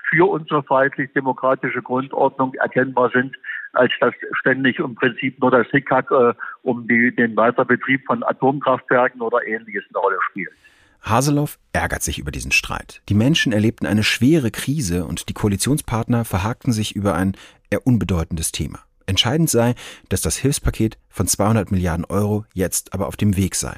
für 0.10 0.30
unsere 0.30 0.64
freiheitlich-demokratische 0.64 1.82
Grundordnung 1.82 2.54
erkennbar 2.56 3.10
sind, 3.12 3.36
als 3.74 3.92
dass 4.00 4.14
ständig 4.40 4.80
im 4.80 4.96
Prinzip 4.96 5.40
nur 5.40 5.50
das 5.50 5.68
Hickhack 5.68 6.12
äh, 6.12 6.34
um 6.62 6.88
die, 6.88 7.16
den 7.16 7.36
Weiterbetrieb 7.36 8.06
von 8.06 8.24
Atomkraftwerken 8.24 9.22
oder 9.22 9.46
ähnliches 9.48 9.84
eine 9.90 10.00
Rolle 10.00 10.18
spielt. 10.30 10.52
Haseloff 11.04 11.60
ärgert 11.74 12.02
sich 12.02 12.20
über 12.20 12.32
diesen 12.32 12.52
Streit. 12.52 13.02
Die 13.10 13.14
Menschen 13.14 13.54
erlebten 13.54 13.86
eine 13.86 14.04
schwere 14.04 14.52
Krise 14.52 15.06
und 15.06 15.30
die 15.30 15.34
Koalitionspartner 15.34 16.26
verhakten 16.26 16.72
sich 16.72 16.96
über 16.96 17.16
ein 17.16 17.36
eher 17.70 17.86
unbedeutendes 17.86 18.52
Thema. 18.52 18.80
Entscheidend 19.06 19.50
sei, 19.50 19.76
dass 20.10 20.22
das 20.22 20.38
Hilfspaket 20.38 20.98
von 21.10 21.28
200 21.28 21.72
Milliarden 21.72 22.06
Euro 22.06 22.46
jetzt 22.54 22.94
aber 22.94 23.08
auf 23.08 23.18
dem 23.18 23.36
Weg 23.36 23.56
sei. 23.56 23.76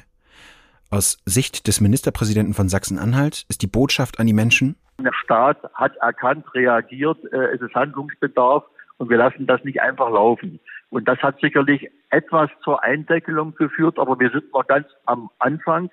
Aus 0.88 1.18
Sicht 1.24 1.66
des 1.66 1.80
Ministerpräsidenten 1.80 2.54
von 2.54 2.68
Sachsen-Anhalt 2.68 3.44
ist 3.48 3.62
die 3.62 3.66
Botschaft 3.66 4.20
an 4.20 4.26
die 4.26 4.32
Menschen, 4.32 4.76
der 4.98 5.12
Staat 5.12 5.58
hat 5.74 5.96
erkannt, 5.96 6.46
reagiert, 6.54 7.18
äh, 7.32 7.54
es 7.54 7.60
ist 7.60 7.74
Handlungsbedarf 7.74 8.64
und 8.98 9.10
wir 9.10 9.18
lassen 9.18 9.46
das 9.46 9.62
nicht 9.64 9.80
einfach 9.80 10.10
laufen. 10.10 10.58
Und 10.90 11.06
das 11.06 11.18
hat 11.18 11.38
sicherlich 11.40 11.90
etwas 12.10 12.50
zur 12.64 12.82
Eindeckelung 12.82 13.54
geführt, 13.54 13.98
aber 13.98 14.18
wir 14.18 14.30
sind 14.30 14.52
noch 14.52 14.66
ganz 14.66 14.86
am 15.04 15.30
Anfang. 15.38 15.90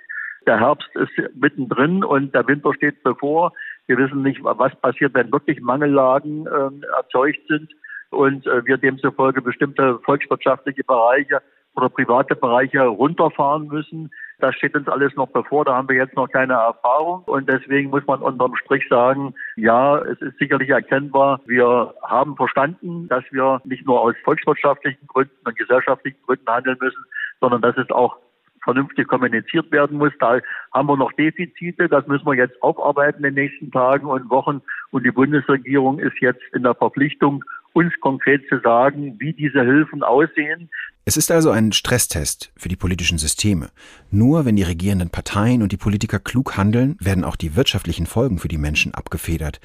Der 0.47 0.59
Herbst 0.59 0.89
ist 0.95 1.11
mittendrin 1.35 2.03
und 2.03 2.33
der 2.33 2.47
Winter 2.47 2.73
steht 2.73 3.01
bevor. 3.03 3.53
Wir 3.87 3.97
wissen 3.97 4.21
nicht, 4.21 4.43
was 4.43 4.75
passiert, 4.81 5.13
wenn 5.13 5.31
wirklich 5.31 5.61
Mangellagen 5.61 6.47
äh, 6.47 6.85
erzeugt 6.97 7.41
sind 7.47 7.69
und 8.09 8.45
äh, 8.47 8.65
wir 8.65 8.77
demzufolge 8.77 9.41
bestimmte 9.41 9.99
volkswirtschaftliche 9.99 10.83
Bereiche 10.83 11.41
oder 11.75 11.89
private 11.89 12.35
Bereiche 12.35 12.81
runterfahren 12.83 13.67
müssen. 13.67 14.11
Das 14.39 14.55
steht 14.55 14.75
uns 14.75 14.87
alles 14.87 15.15
noch 15.15 15.29
bevor, 15.29 15.65
da 15.65 15.75
haben 15.75 15.89
wir 15.89 15.95
jetzt 15.95 16.15
noch 16.15 16.29
keine 16.29 16.53
Erfahrung 16.53 17.23
und 17.25 17.49
deswegen 17.49 17.89
muss 17.89 18.05
man 18.05 18.21
unterm 18.21 18.55
Strich 18.55 18.83
sagen, 18.89 19.33
ja, 19.55 19.97
es 19.99 20.21
ist 20.21 20.37
sicherlich 20.37 20.69
erkennbar, 20.69 21.39
wir 21.45 21.93
haben 22.03 22.35
verstanden, 22.35 23.07
dass 23.07 23.23
wir 23.31 23.61
nicht 23.63 23.85
nur 23.85 24.01
aus 24.01 24.15
volkswirtschaftlichen 24.23 25.07
Gründen 25.07 25.35
und 25.45 25.57
gesellschaftlichen 25.57 26.17
Gründen 26.25 26.47
handeln 26.47 26.77
müssen, 26.79 27.03
sondern 27.39 27.61
dass 27.61 27.77
es 27.77 27.89
auch 27.89 28.17
vernünftig 28.63 29.07
kommuniziert 29.07 29.71
werden 29.71 29.97
muss. 29.97 30.11
Da 30.19 30.39
haben 30.73 30.87
wir 30.87 30.97
noch 30.97 31.11
Defizite. 31.13 31.89
Das 31.89 32.07
müssen 32.07 32.25
wir 32.25 32.35
jetzt 32.35 32.61
aufarbeiten 32.61 33.23
in 33.23 33.35
den 33.35 33.45
nächsten 33.45 33.71
Tagen 33.71 34.07
und 34.07 34.29
Wochen. 34.29 34.61
Und 34.91 35.05
die 35.05 35.11
Bundesregierung 35.11 35.99
ist 35.99 36.19
jetzt 36.21 36.41
in 36.53 36.63
der 36.63 36.75
Verpflichtung, 36.75 37.43
uns 37.73 37.93
konkret 38.01 38.47
zu 38.49 38.59
sagen, 38.59 39.15
wie 39.19 39.33
diese 39.33 39.61
Hilfen 39.61 40.03
aussehen. 40.03 40.69
Es 41.05 41.17
ist 41.17 41.31
also 41.31 41.49
ein 41.51 41.73
Stresstest 41.73 42.53
für 42.55 42.69
die 42.69 42.75
politischen 42.75 43.17
Systeme. 43.17 43.69
Nur 44.09 44.45
wenn 44.45 44.55
die 44.55 44.63
regierenden 44.63 45.09
Parteien 45.09 45.61
und 45.61 45.71
die 45.71 45.77
Politiker 45.77 46.19
klug 46.19 46.55
handeln, 46.55 46.95
werden 46.99 47.25
auch 47.25 47.35
die 47.35 47.55
wirtschaftlichen 47.55 48.05
Folgen 48.05 48.37
für 48.37 48.47
die 48.47 48.57
Menschen 48.57 48.93
abgefedert. 48.93 49.59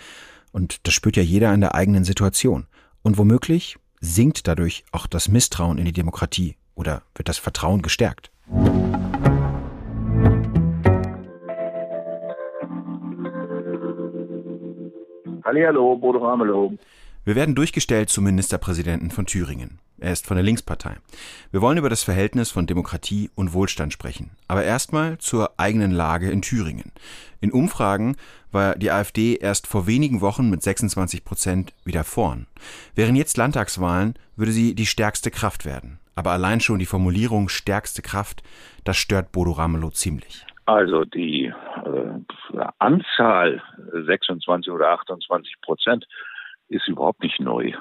Und 0.50 0.86
das 0.86 0.94
spürt 0.94 1.16
ja 1.16 1.22
jeder 1.22 1.52
in 1.54 1.60
der 1.60 1.74
eigenen 1.74 2.04
Situation. 2.04 2.66
Und 3.02 3.18
womöglich 3.18 3.76
sinkt 4.00 4.48
dadurch 4.48 4.84
auch 4.90 5.06
das 5.06 5.28
Misstrauen 5.28 5.78
in 5.78 5.84
die 5.84 5.92
Demokratie 5.92 6.56
oder 6.74 7.02
wird 7.14 7.28
das 7.28 7.38
Vertrauen 7.38 7.82
gestärkt. 7.82 8.30
Hallo, 15.44 15.96
Bodo 15.96 16.18
Ramelow. 16.18 16.72
Wir 17.24 17.34
werden 17.34 17.54
durchgestellt 17.54 18.08
zum 18.08 18.24
Ministerpräsidenten 18.24 19.10
von 19.10 19.26
Thüringen. 19.26 19.80
Er 19.98 20.12
ist 20.12 20.26
von 20.26 20.36
der 20.36 20.44
Linkspartei. 20.44 20.96
Wir 21.50 21.60
wollen 21.60 21.76
über 21.76 21.90
das 21.90 22.02
Verhältnis 22.04 22.50
von 22.50 22.66
Demokratie 22.66 23.30
und 23.34 23.52
Wohlstand 23.52 23.92
sprechen. 23.92 24.30
Aber 24.46 24.64
erstmal 24.64 25.18
zur 25.18 25.58
eigenen 25.58 25.90
Lage 25.90 26.30
in 26.30 26.40
Thüringen. 26.40 26.92
In 27.40 27.52
Umfragen 27.52 28.16
war 28.50 28.76
die 28.76 28.90
AfD 28.90 29.36
erst 29.36 29.66
vor 29.66 29.86
wenigen 29.86 30.20
Wochen 30.20 30.48
mit 30.48 30.62
26 30.62 31.24
Prozent 31.24 31.74
wieder 31.84 32.04
vorn. 32.04 32.46
Wären 32.94 33.16
jetzt 33.16 33.36
Landtagswahlen, 33.36 34.14
würde 34.36 34.52
sie 34.52 34.74
die 34.74 34.86
stärkste 34.86 35.30
Kraft 35.30 35.64
werden. 35.66 35.98
Aber 36.18 36.32
allein 36.32 36.58
schon 36.58 36.80
die 36.80 36.84
Formulierung 36.84 37.48
stärkste 37.48 38.02
Kraft, 38.02 38.42
das 38.82 38.96
stört 38.96 39.30
Bodo 39.30 39.52
Ramelow 39.52 39.90
ziemlich. 39.90 40.44
Also 40.66 41.04
die 41.04 41.44
äh, 41.44 42.64
Anzahl 42.80 43.62
26 43.92 44.72
oder 44.72 44.88
28 44.88 45.60
Prozent 45.62 46.08
ist 46.66 46.88
überhaupt 46.88 47.22
nicht 47.22 47.38
neu. 47.38 47.72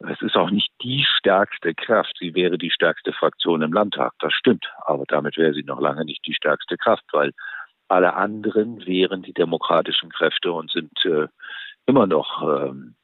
Es 0.00 0.20
ist 0.22 0.34
auch 0.34 0.50
nicht 0.50 0.72
die 0.82 1.06
stärkste 1.18 1.72
Kraft. 1.72 2.16
Sie 2.18 2.34
wäre 2.34 2.58
die 2.58 2.72
stärkste 2.72 3.12
Fraktion 3.12 3.62
im 3.62 3.72
Landtag. 3.72 4.14
Das 4.18 4.32
stimmt. 4.32 4.66
Aber 4.84 5.04
damit 5.06 5.36
wäre 5.36 5.54
sie 5.54 5.62
noch 5.62 5.80
lange 5.80 6.04
nicht 6.04 6.26
die 6.26 6.34
stärkste 6.34 6.76
Kraft, 6.76 7.04
weil 7.12 7.30
alle 7.86 8.14
anderen 8.14 8.84
wären 8.86 9.22
die 9.22 9.34
demokratischen 9.34 10.10
Kräfte 10.10 10.50
und 10.50 10.72
sind 10.72 11.04
äh, 11.04 11.28
immer 11.86 12.08
noch 12.08 12.42
ähm, 12.42 12.96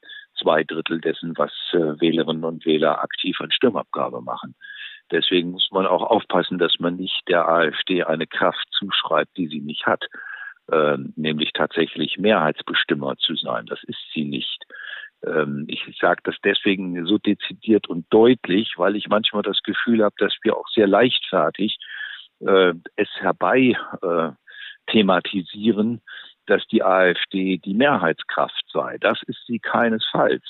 zwei 0.43 0.65
Drittel 0.65 1.01
dessen, 1.01 1.37
was 1.39 1.53
äh, 1.73 2.01
Wählerinnen 2.01 2.45
und 2.45 2.67
Wähler 2.67 3.03
aktiv 3.03 3.41
an 3.41 3.51
Stimmabgabe 3.51 4.21
machen. 4.21 4.55
Deswegen 5.11 5.51
muss 5.51 5.69
man 5.71 5.87
auch 5.87 6.03
aufpassen, 6.03 6.59
dass 6.59 6.79
man 6.79 6.97
nicht 6.97 7.23
der 7.29 7.49
AfD 7.49 8.05
eine 8.05 8.27
Kraft 8.27 8.67
zuschreibt, 8.73 9.37
die 9.37 9.49
sie 9.49 9.61
nicht 9.61 9.87
hat, 9.87 10.05
äh, 10.71 10.97
nämlich 11.17 11.53
tatsächlich 11.53 12.19
Mehrheitsbestimmer 12.19 13.17
zu 13.17 13.37
sein. 13.37 13.67
Das 13.67 13.83
ist 13.85 14.01
sie 14.15 14.25
nicht. 14.25 14.65
Ähm, 15.25 15.65
ich 15.69 15.85
sage 16.01 16.23
das 16.25 16.37
deswegen 16.45 17.07
so 17.07 17.19
dezidiert 17.19 17.89
und 17.89 18.07
deutlich, 18.11 18.75
weil 18.77 18.97
ich 18.97 19.09
manchmal 19.09 19.43
das 19.43 19.63
Gefühl 19.63 20.03
habe, 20.03 20.15
dass 20.19 20.35
wir 20.43 20.57
auch 20.57 20.69
sehr 20.69 20.87
leichtfertig 20.87 21.79
äh, 22.41 22.75
es 22.97 23.09
herbei 23.21 23.77
äh, 24.03 24.31
thematisieren, 24.91 26.01
dass 26.47 26.67
die 26.67 26.83
AfD 26.83 27.59
die 27.59 27.75
Mehrheitskraft 27.75 28.65
sei. 28.73 28.99
Das 29.01 29.23
ist 29.27 29.45
sie 29.47 29.59
keinesfalls. 29.59 30.43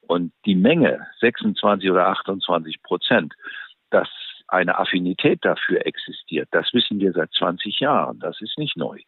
Und 0.00 0.32
die 0.46 0.54
Menge, 0.54 1.06
26 1.20 1.90
oder 1.90 2.08
28 2.08 2.82
Prozent, 2.82 3.34
dass 3.90 4.08
eine 4.48 4.78
Affinität 4.78 5.44
dafür 5.44 5.86
existiert, 5.86 6.48
das 6.52 6.72
wissen 6.72 6.98
wir 7.00 7.12
seit 7.12 7.30
20 7.32 7.80
Jahren. 7.80 8.18
Das 8.18 8.40
ist 8.40 8.58
nicht 8.58 8.76
neu. 8.76 8.98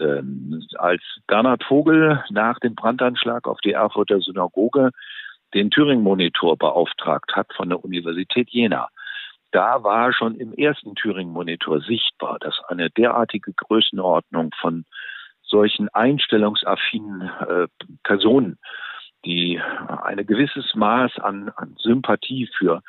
Ähm, 0.00 0.64
als 0.78 1.02
Bernhard 1.26 1.62
Vogel 1.64 2.24
nach 2.30 2.58
dem 2.60 2.74
Brandanschlag 2.74 3.46
auf 3.46 3.60
die 3.60 3.72
Erfurter 3.72 4.20
Synagoge 4.20 4.90
den 5.52 5.70
Thüringen-Monitor 5.70 6.56
beauftragt 6.56 7.36
hat 7.36 7.52
von 7.54 7.68
der 7.68 7.84
Universität 7.84 8.48
Jena, 8.48 8.88
da 9.50 9.84
war 9.84 10.14
schon 10.14 10.34
im 10.36 10.54
ersten 10.54 10.94
Thüringen-Monitor 10.94 11.82
sichtbar, 11.82 12.38
dass 12.40 12.58
eine 12.68 12.88
derartige 12.88 13.52
Größenordnung 13.52 14.50
von 14.58 14.86
solchen 15.52 15.88
einstellungsaffinen 15.90 17.22
äh, 17.22 17.68
Personen, 18.02 18.58
die 19.24 19.60
ein 20.02 20.26
gewisses 20.26 20.74
Maß 20.74 21.18
an, 21.20 21.50
an 21.50 21.76
Sympathie 21.78 22.48
für 22.58 22.82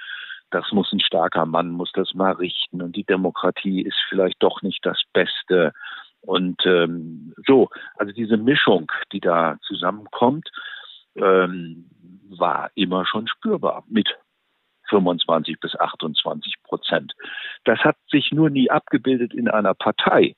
das 0.53 0.71
muss 0.71 0.93
ein 0.93 0.99
starker 0.99 1.47
Mann, 1.47 1.71
muss 1.71 1.91
das 1.93 2.13
mal 2.13 2.33
richten 2.33 2.81
und 2.81 2.95
die 2.95 3.05
Demokratie 3.05 3.81
ist 3.81 3.97
vielleicht 4.07 4.41
doch 4.43 4.61
nicht 4.61 4.85
das 4.85 5.01
Beste. 5.11 5.73
Und 6.21 6.63
ähm, 6.65 7.33
so, 7.47 7.69
also 7.97 8.13
diese 8.13 8.37
Mischung, 8.37 8.91
die 9.11 9.19
da 9.19 9.57
zusammenkommt, 9.63 10.49
ähm, 11.15 11.89
war 12.29 12.69
immer 12.75 13.05
schon 13.07 13.27
spürbar 13.27 13.83
mit 13.87 14.15
25 14.89 15.59
bis 15.59 15.75
28 15.75 16.61
Prozent. 16.61 17.13
Das 17.63 17.79
hat 17.79 17.97
sich 18.11 18.31
nur 18.31 18.51
nie 18.51 18.69
abgebildet 18.69 19.33
in 19.33 19.49
einer 19.49 19.73
Partei. 19.73 20.35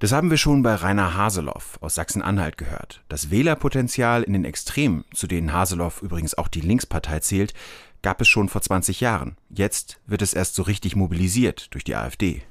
Das 0.00 0.12
haben 0.12 0.30
wir 0.30 0.36
schon 0.36 0.62
bei 0.62 0.76
Rainer 0.76 1.16
Haseloff 1.16 1.76
aus 1.82 1.96
Sachsen-Anhalt 1.96 2.56
gehört. 2.56 3.02
Das 3.08 3.32
Wählerpotenzial 3.32 4.22
in 4.22 4.32
den 4.32 4.44
Extremen, 4.44 5.04
zu 5.12 5.26
denen 5.26 5.52
Haseloff 5.52 6.02
übrigens 6.02 6.38
auch 6.38 6.46
die 6.46 6.60
Linkspartei 6.60 7.18
zählt, 7.18 7.52
gab 8.00 8.20
es 8.20 8.28
schon 8.28 8.48
vor 8.48 8.60
20 8.60 9.00
Jahren. 9.00 9.36
Jetzt 9.48 10.00
wird 10.06 10.22
es 10.22 10.34
erst 10.34 10.54
so 10.54 10.62
richtig 10.62 10.94
mobilisiert 10.94 11.74
durch 11.74 11.82
die 11.82 11.96
AfD. 11.96 12.42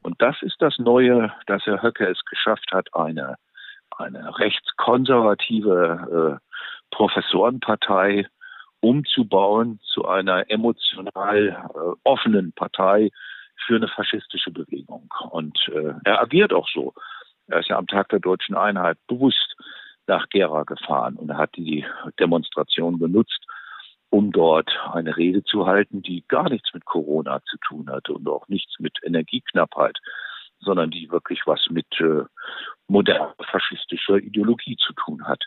Und 0.00 0.22
das 0.22 0.36
ist 0.40 0.56
das 0.60 0.78
Neue, 0.78 1.30
dass 1.46 1.66
Herr 1.66 1.82
Höcke 1.82 2.06
es 2.06 2.24
geschafft 2.24 2.72
hat, 2.72 2.88
eine, 2.94 3.34
eine 3.98 4.38
rechtskonservative 4.38 6.40
äh, 6.40 6.90
Professorenpartei 6.90 8.26
umzubauen 8.80 9.78
zu 9.92 10.08
einer 10.08 10.50
emotional 10.50 11.48
äh, 11.48 11.78
offenen 12.04 12.52
Partei 12.52 13.10
für 13.66 13.76
eine 13.76 13.88
faschistische 13.88 14.50
Bewegung. 14.50 15.12
Und 15.30 15.58
äh, 15.68 15.94
er 16.04 16.20
agiert 16.20 16.52
auch 16.52 16.68
so. 16.68 16.94
Er 17.48 17.60
ist 17.60 17.68
ja 17.68 17.78
am 17.78 17.86
Tag 17.86 18.08
der 18.10 18.20
deutschen 18.20 18.54
Einheit 18.54 18.98
bewusst 19.06 19.56
nach 20.06 20.28
Gera 20.30 20.64
gefahren 20.64 21.16
und 21.16 21.36
hat 21.36 21.56
die 21.56 21.84
Demonstration 22.18 22.98
genutzt, 22.98 23.44
um 24.10 24.32
dort 24.32 24.70
eine 24.92 25.16
Rede 25.16 25.44
zu 25.44 25.66
halten, 25.66 26.02
die 26.02 26.24
gar 26.28 26.48
nichts 26.48 26.72
mit 26.72 26.84
Corona 26.86 27.40
zu 27.44 27.58
tun 27.68 27.90
hatte 27.90 28.14
und 28.14 28.26
auch 28.28 28.48
nichts 28.48 28.78
mit 28.78 28.96
Energieknappheit, 29.02 29.98
sondern 30.60 30.90
die 30.90 31.10
wirklich 31.10 31.42
was 31.46 31.66
mit 31.70 31.86
äh, 32.00 32.24
moderner 32.86 33.34
faschistischer 33.50 34.16
Ideologie 34.16 34.76
zu 34.76 34.92
tun 34.94 35.26
hat. 35.26 35.44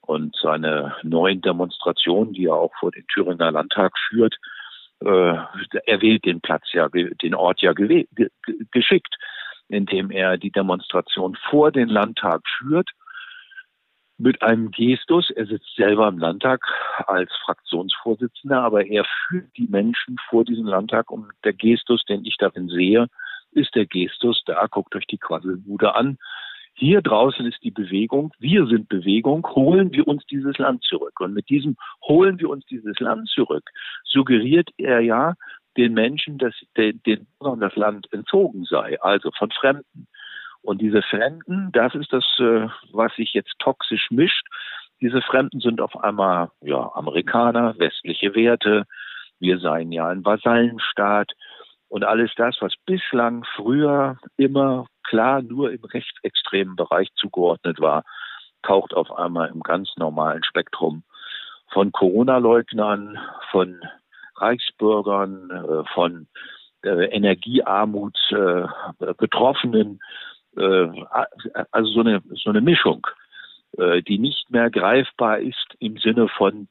Und 0.00 0.34
seine 0.42 0.96
neuen 1.02 1.40
Demonstrationen, 1.40 2.32
die 2.32 2.46
er 2.46 2.54
auch 2.54 2.72
vor 2.80 2.90
den 2.90 3.06
Thüringer 3.06 3.52
Landtag 3.52 3.92
führt, 4.08 4.36
äh, 5.04 5.34
er 5.86 6.02
wählt 6.02 6.24
den 6.24 6.40
Platz 6.40 6.72
ja, 6.72 6.88
den 6.88 7.34
Ort 7.34 7.60
ja 7.62 7.72
ge 7.72 8.06
geschickt, 8.70 9.16
indem 9.68 10.10
er 10.10 10.36
die 10.36 10.50
Demonstration 10.50 11.36
vor 11.48 11.72
den 11.72 11.88
Landtag 11.88 12.42
führt 12.58 12.90
mit 14.18 14.42
einem 14.42 14.70
Gestus. 14.70 15.30
Er 15.30 15.46
sitzt 15.46 15.74
selber 15.76 16.08
im 16.08 16.18
Landtag 16.18 16.60
als 17.06 17.30
Fraktionsvorsitzender, 17.44 18.60
aber 18.60 18.86
er 18.86 19.04
führt 19.28 19.56
die 19.56 19.68
Menschen 19.68 20.16
vor 20.28 20.44
diesem 20.44 20.66
Landtag 20.66 21.10
und 21.10 21.30
der 21.44 21.54
Gestus, 21.54 22.04
den 22.04 22.24
ich 22.24 22.36
darin 22.36 22.68
sehe, 22.68 23.06
ist 23.52 23.74
der 23.74 23.86
Gestus, 23.86 24.42
da 24.46 24.66
guckt 24.66 24.94
euch 24.94 25.06
die 25.06 25.18
Quasselbude 25.18 25.94
an. 25.94 26.18
Hier 26.80 27.02
draußen 27.02 27.44
ist 27.44 27.62
die 27.62 27.70
Bewegung, 27.70 28.32
wir 28.38 28.64
sind 28.64 28.88
Bewegung, 28.88 29.46
holen 29.48 29.92
wir 29.92 30.08
uns 30.08 30.24
dieses 30.24 30.56
Land 30.56 30.82
zurück. 30.82 31.20
Und 31.20 31.34
mit 31.34 31.50
diesem 31.50 31.76
holen 32.08 32.40
wir 32.40 32.48
uns 32.48 32.64
dieses 32.64 32.98
Land 33.00 33.28
zurück, 33.28 33.68
suggeriert 34.02 34.70
er 34.78 35.00
ja 35.00 35.34
den 35.76 35.92
Menschen, 35.92 36.38
dass 36.38 36.54
den, 36.78 37.02
den 37.02 37.26
das 37.58 37.76
Land 37.76 38.10
entzogen 38.14 38.64
sei, 38.64 38.98
also 39.02 39.30
von 39.36 39.50
Fremden. 39.50 40.08
Und 40.62 40.80
diese 40.80 41.02
Fremden, 41.02 41.70
das 41.72 41.94
ist 41.94 42.14
das, 42.14 42.24
äh, 42.38 42.68
was 42.92 43.14
sich 43.14 43.34
jetzt 43.34 43.58
toxisch 43.58 44.06
mischt. 44.10 44.46
Diese 45.02 45.20
Fremden 45.20 45.60
sind 45.60 45.82
auf 45.82 46.02
einmal 46.02 46.50
ja, 46.62 46.90
Amerikaner, 46.94 47.78
westliche 47.78 48.34
Werte. 48.34 48.86
Wir 49.38 49.58
seien 49.58 49.92
ja 49.92 50.08
ein 50.08 50.24
Vasallenstaat. 50.24 51.30
Und 51.88 52.04
alles 52.04 52.30
das, 52.36 52.56
was 52.60 52.72
bislang 52.86 53.44
früher 53.54 54.16
immer 54.38 54.86
klar 55.10 55.42
nur 55.42 55.72
im 55.72 55.82
rechtsextremen 55.82 56.76
Bereich 56.76 57.12
zugeordnet 57.16 57.80
war, 57.80 58.04
taucht 58.62 58.94
auf 58.94 59.10
einmal 59.10 59.48
im 59.48 59.60
ganz 59.60 59.90
normalen 59.96 60.44
Spektrum 60.44 61.02
von 61.72 61.90
Corona-Leugnern, 61.90 63.18
von 63.50 63.80
Reichsbürgern, 64.36 65.50
äh, 65.50 65.84
von 65.92 66.28
äh, 66.82 67.06
Energiearmut 67.06 68.16
Betroffenen 69.18 70.00
äh, 70.56 70.88
also 71.72 71.90
so 71.90 72.00
eine, 72.00 72.22
so 72.34 72.50
eine 72.50 72.60
Mischung, 72.60 73.06
die 74.08 74.18
nicht 74.18 74.50
mehr 74.50 74.68
greifbar 74.68 75.38
ist 75.38 75.76
im 75.78 75.96
Sinne 75.98 76.26
von, 76.26 76.66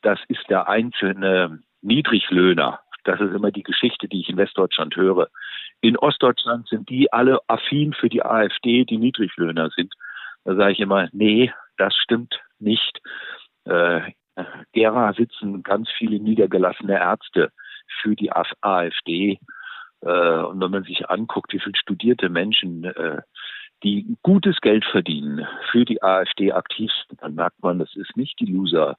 das 0.00 0.18
ist 0.28 0.48
der 0.48 0.66
einzelne 0.66 1.62
Niedriglöhner. 1.82 2.80
Das 3.04 3.20
ist 3.20 3.34
immer 3.34 3.50
die 3.50 3.62
Geschichte, 3.62 4.08
die 4.08 4.20
ich 4.22 4.30
in 4.30 4.38
Westdeutschland 4.38 4.96
höre. 4.96 5.28
In 5.80 5.96
Ostdeutschland 5.96 6.68
sind 6.68 6.88
die 6.88 7.12
alle 7.12 7.40
affin 7.46 7.92
für 7.92 8.08
die 8.08 8.24
AfD, 8.24 8.84
die 8.84 8.98
Niedriglöhner 8.98 9.70
sind. 9.70 9.94
Da 10.44 10.56
sage 10.56 10.72
ich 10.72 10.80
immer, 10.80 11.08
nee, 11.12 11.52
das 11.76 11.94
stimmt 11.94 12.40
nicht. 12.58 13.00
Äh, 13.64 14.00
Gera 14.72 15.12
sitzen 15.14 15.62
ganz 15.62 15.88
viele 15.96 16.20
niedergelassene 16.20 16.94
Ärzte 16.94 17.50
für 18.00 18.14
die 18.14 18.30
AfD 18.32 19.38
äh, 20.00 20.42
und 20.42 20.60
wenn 20.60 20.70
man 20.70 20.84
sich 20.84 21.10
anguckt, 21.10 21.52
wie 21.52 21.60
viele 21.60 21.76
studierte 21.76 22.28
Menschen, 22.28 22.84
äh, 22.84 23.22
die 23.82 24.16
gutes 24.22 24.60
Geld 24.60 24.84
verdienen, 24.84 25.44
für 25.70 25.84
die 25.84 26.02
AfD 26.02 26.52
aktiv 26.52 26.90
sind, 27.06 27.22
dann 27.22 27.34
merkt 27.34 27.62
man, 27.62 27.78
das 27.78 27.94
ist 27.94 28.16
nicht 28.16 28.40
die 28.40 28.46
Loser- 28.46 28.96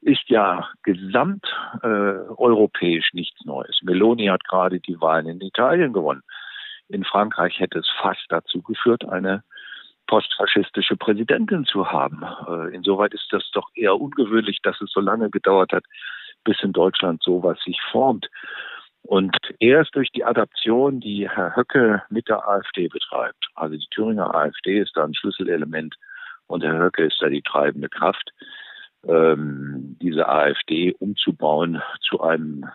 ist 0.00 0.28
ja 0.28 0.68
gesamteuropäisch 0.82 3.10
äh, 3.12 3.16
nichts 3.16 3.44
Neues. 3.44 3.78
Meloni 3.82 4.26
hat 4.26 4.42
gerade 4.44 4.80
die 4.80 5.00
Wahlen 5.00 5.28
in 5.28 5.40
Italien 5.40 5.92
gewonnen. 5.92 6.22
In 6.88 7.04
Frankreich 7.04 7.60
hätte 7.60 7.78
es 7.80 7.88
fast 8.00 8.24
dazu 8.28 8.62
geführt, 8.62 9.04
eine 9.08 9.42
postfaschistische 10.06 10.96
Präsidentin 10.96 11.66
zu 11.66 11.92
haben. 11.92 12.24
Äh, 12.48 12.74
insoweit 12.74 13.14
ist 13.14 13.28
das 13.30 13.48
doch 13.52 13.68
eher 13.74 14.00
ungewöhnlich, 14.00 14.58
dass 14.62 14.80
es 14.80 14.90
so 14.90 15.00
lange 15.00 15.30
gedauert 15.30 15.72
hat, 15.72 15.84
bis 16.44 16.56
in 16.62 16.72
Deutschland 16.72 17.22
sowas 17.22 17.58
sich 17.64 17.78
formt. 17.90 18.28
Und 19.02 19.36
erst 19.58 19.94
durch 19.94 20.10
die 20.10 20.24
Adaption, 20.24 21.00
die 21.00 21.28
Herr 21.28 21.56
Höcke 21.56 22.02
mit 22.10 22.28
der 22.28 22.46
AfD 22.46 22.88
betreibt, 22.88 23.48
also 23.54 23.76
die 23.76 23.86
Thüringer 23.90 24.34
AfD 24.34 24.80
ist 24.80 24.96
da 24.96 25.04
ein 25.04 25.14
Schlüsselelement 25.14 25.96
und 26.46 26.62
Herr 26.62 26.78
Höcke 26.78 27.04
ist 27.04 27.16
da 27.20 27.28
die 27.28 27.42
treibende 27.42 27.88
Kraft, 27.88 28.32
ähm, 29.06 29.96
diese 30.02 30.28
AfD 30.28 30.94
umzubauen 30.98 31.80
zu 32.06 32.20
einem 32.20 32.66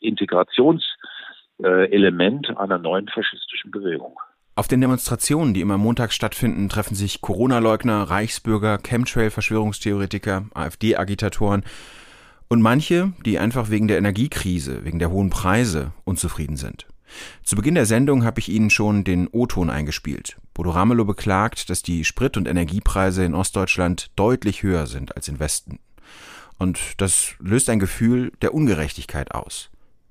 Integrationselement 0.00 2.56
einer 2.56 2.78
neuen 2.78 3.08
faschistischen 3.08 3.70
Bewegung. 3.70 4.18
Auf 4.54 4.68
den 4.68 4.82
Demonstrationen, 4.82 5.54
die 5.54 5.62
immer 5.62 5.78
montags 5.78 6.14
stattfinden, 6.14 6.68
treffen 6.68 6.94
sich 6.94 7.22
Corona-Leugner, 7.22 8.02
Reichsbürger, 8.02 8.78
Chemtrail-Verschwörungstheoretiker, 8.78 10.44
AfD-Agitatoren 10.54 11.64
und 12.52 12.60
manche, 12.60 13.14
die 13.24 13.38
einfach 13.38 13.70
wegen 13.70 13.88
der 13.88 13.96
Energiekrise, 13.96 14.84
wegen 14.84 14.98
der 14.98 15.10
hohen 15.10 15.30
Preise 15.30 15.92
unzufrieden 16.04 16.56
sind. 16.58 16.86
Zu 17.42 17.56
Beginn 17.56 17.76
der 17.76 17.86
Sendung 17.86 18.26
habe 18.26 18.40
ich 18.40 18.50
Ihnen 18.50 18.68
schon 18.68 19.04
den 19.04 19.26
O-Ton 19.26 19.70
eingespielt. 19.70 20.36
Bodo 20.52 20.68
Ramelow 20.68 21.06
beklagt, 21.06 21.70
dass 21.70 21.82
die 21.82 22.04
Sprit- 22.04 22.36
und 22.36 22.46
Energiepreise 22.46 23.24
in 23.24 23.34
Ostdeutschland 23.34 24.10
deutlich 24.16 24.62
höher 24.62 24.84
sind 24.84 25.16
als 25.16 25.28
im 25.28 25.40
Westen. 25.40 25.80
Und 26.58 27.00
das 27.00 27.36
löst 27.38 27.70
ein 27.70 27.78
Gefühl 27.78 28.32
der 28.42 28.52
Ungerechtigkeit 28.52 29.34
aus. 29.34 29.70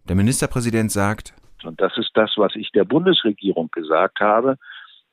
Der 0.09 0.15
Ministerpräsident 0.15 0.91
sagt, 0.91 1.35
und 1.63 1.79
das 1.79 1.95
ist 1.95 2.09
das, 2.15 2.31
was 2.37 2.55
ich 2.55 2.71
der 2.71 2.85
Bundesregierung 2.85 3.69
gesagt 3.69 4.19
habe, 4.19 4.57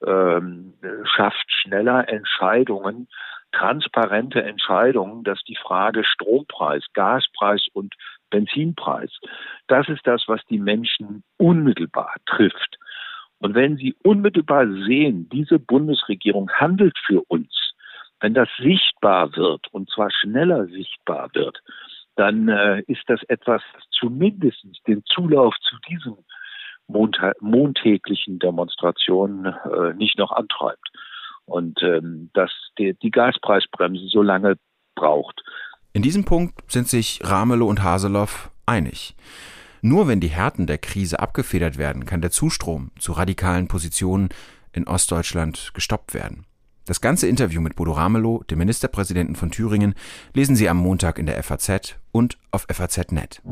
ähm, 0.07 0.73
schafft 1.15 1.45
schneller 1.63 2.09
Entscheidungen, 2.09 3.07
transparente 3.53 4.43
Entscheidungen, 4.43 5.25
dass 5.25 5.43
die 5.45 5.57
Frage 5.57 6.05
Strompreis, 6.05 6.85
Gaspreis 6.95 7.67
und 7.73 7.95
Benzinpreis, 8.31 9.11
das 9.67 9.89
ist 9.89 10.07
das, 10.07 10.25
was 10.27 10.41
die 10.51 10.59
Menschen 10.59 11.23
unmittelbar 11.39 12.15
trifft. 12.27 12.79
Und 13.39 13.55
wenn 13.55 13.77
sie 13.77 13.95
unmittelbar 14.03 14.67
sehen, 14.67 15.29
diese 15.31 15.59
Bundesregierung 15.59 16.51
handelt 16.51 16.99
für 17.07 17.23
uns, 17.29 17.75
wenn 18.21 18.35
das 18.35 18.49
sichtbar 18.59 19.37
wird 19.37 19.69
und 19.73 19.89
zwar 19.91 20.11
schneller 20.11 20.67
sichtbar 20.67 21.31
wird, 21.35 21.63
dann 22.17 22.49
äh, 22.49 22.83
ist 22.89 23.05
das 23.07 23.23
etwas, 23.29 23.63
das 23.75 23.85
zumindest 23.91 24.67
den 24.89 25.05
Zulauf 25.05 25.55
zu 25.61 25.77
diesen 25.89 26.17
montäglichen 26.89 28.39
Demonstrationen 28.39 29.45
äh, 29.47 29.95
nicht 29.95 30.19
noch 30.19 30.33
antreibt. 30.33 30.89
Und 31.49 31.83
ähm, 31.83 32.31
dass 32.35 32.51
die, 32.79 32.95
die 33.03 33.11
Gaspreisbremse 33.11 34.09
so 34.09 34.23
lange 34.23 34.57
braucht. 34.95 35.43
In 35.93 36.03
diesem 36.03 36.25
Punkt 36.25 36.71
sind 36.71 36.89
sich 36.89 37.21
Ramelow 37.25 37.67
und 37.67 37.83
Haseloff 37.83 38.51
einig. 38.67 39.17
Nur 39.81 40.09
wenn 40.09 40.21
die 40.21 40.29
Härten 40.29 40.67
der 40.67 40.79
Krise 40.79 41.21
abgefedert 41.21 41.79
werden, 41.79 42.05
kann 42.05 42.21
der 42.21 42.31
Zustrom 42.31 42.91
zu 42.99 43.13
radikalen 43.13 43.69
Positionen 43.69 44.29
in 44.73 44.87
Ostdeutschland 44.87 45.71
gestoppt 45.75 46.15
werden. 46.15 46.45
Das 46.85 47.01
ganze 47.01 47.29
Interview 47.29 47.61
mit 47.61 47.77
Bodo 47.77 47.93
Ramelow, 47.93 48.43
dem 48.45 48.59
Ministerpräsidenten 48.59 49.37
von 49.37 49.51
Thüringen, 49.51 49.95
lesen 50.35 50.57
Sie 50.57 50.69
am 50.69 50.79
Montag 50.79 51.19
in 51.19 51.27
der 51.27 51.43
FAZ 51.43 51.97
und 52.13 52.39
auf 52.51 52.67
FAZ.net. 52.71 53.43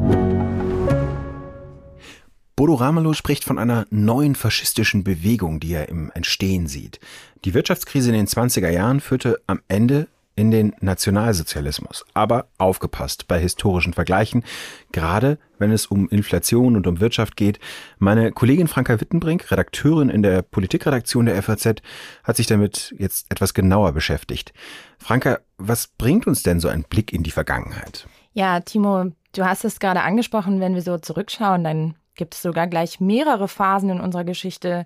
Bodo 2.56 2.72
Ramelow 2.72 3.12
spricht 3.12 3.44
von 3.44 3.58
einer 3.58 3.84
neuen 3.90 4.34
faschistischen 4.34 5.04
Bewegung, 5.04 5.60
die 5.60 5.74
er 5.74 5.90
im 5.90 6.10
Entstehen 6.14 6.66
sieht. 6.66 7.00
Die 7.44 7.52
Wirtschaftskrise 7.52 8.08
in 8.08 8.16
den 8.16 8.26
20er 8.26 8.70
Jahren 8.70 9.00
führte 9.00 9.38
am 9.46 9.60
Ende 9.68 10.08
in 10.36 10.50
den 10.50 10.74
Nationalsozialismus. 10.80 12.06
Aber 12.14 12.48
aufgepasst 12.56 13.28
bei 13.28 13.38
historischen 13.38 13.92
Vergleichen, 13.92 14.42
gerade 14.90 15.38
wenn 15.58 15.70
es 15.70 15.84
um 15.84 16.08
Inflation 16.08 16.76
und 16.76 16.86
um 16.86 16.98
Wirtschaft 16.98 17.36
geht. 17.36 17.58
Meine 17.98 18.32
Kollegin 18.32 18.68
Franka 18.68 18.98
Wittenbrink, 19.02 19.50
Redakteurin 19.50 20.08
in 20.08 20.22
der 20.22 20.40
Politikredaktion 20.40 21.26
der 21.26 21.42
FAZ, 21.42 21.82
hat 22.24 22.36
sich 22.36 22.46
damit 22.46 22.94
jetzt 22.98 23.26
etwas 23.28 23.52
genauer 23.52 23.92
beschäftigt. 23.92 24.54
Franka, 24.98 25.40
was 25.58 25.88
bringt 25.88 26.26
uns 26.26 26.42
denn 26.42 26.60
so 26.60 26.68
ein 26.68 26.84
Blick 26.84 27.12
in 27.12 27.22
die 27.22 27.30
Vergangenheit? 27.30 28.06
Ja, 28.32 28.60
Timo, 28.60 29.12
du 29.32 29.44
hast 29.44 29.66
es 29.66 29.78
gerade 29.78 30.00
angesprochen, 30.00 30.58
wenn 30.60 30.74
wir 30.74 30.82
so 30.82 30.96
zurückschauen, 30.96 31.62
dann 31.62 31.96
gibt 32.16 32.34
es 32.34 32.42
sogar 32.42 32.66
gleich 32.66 33.00
mehrere 33.00 33.48
Phasen 33.48 33.90
in 33.90 34.00
unserer 34.00 34.24
Geschichte, 34.24 34.84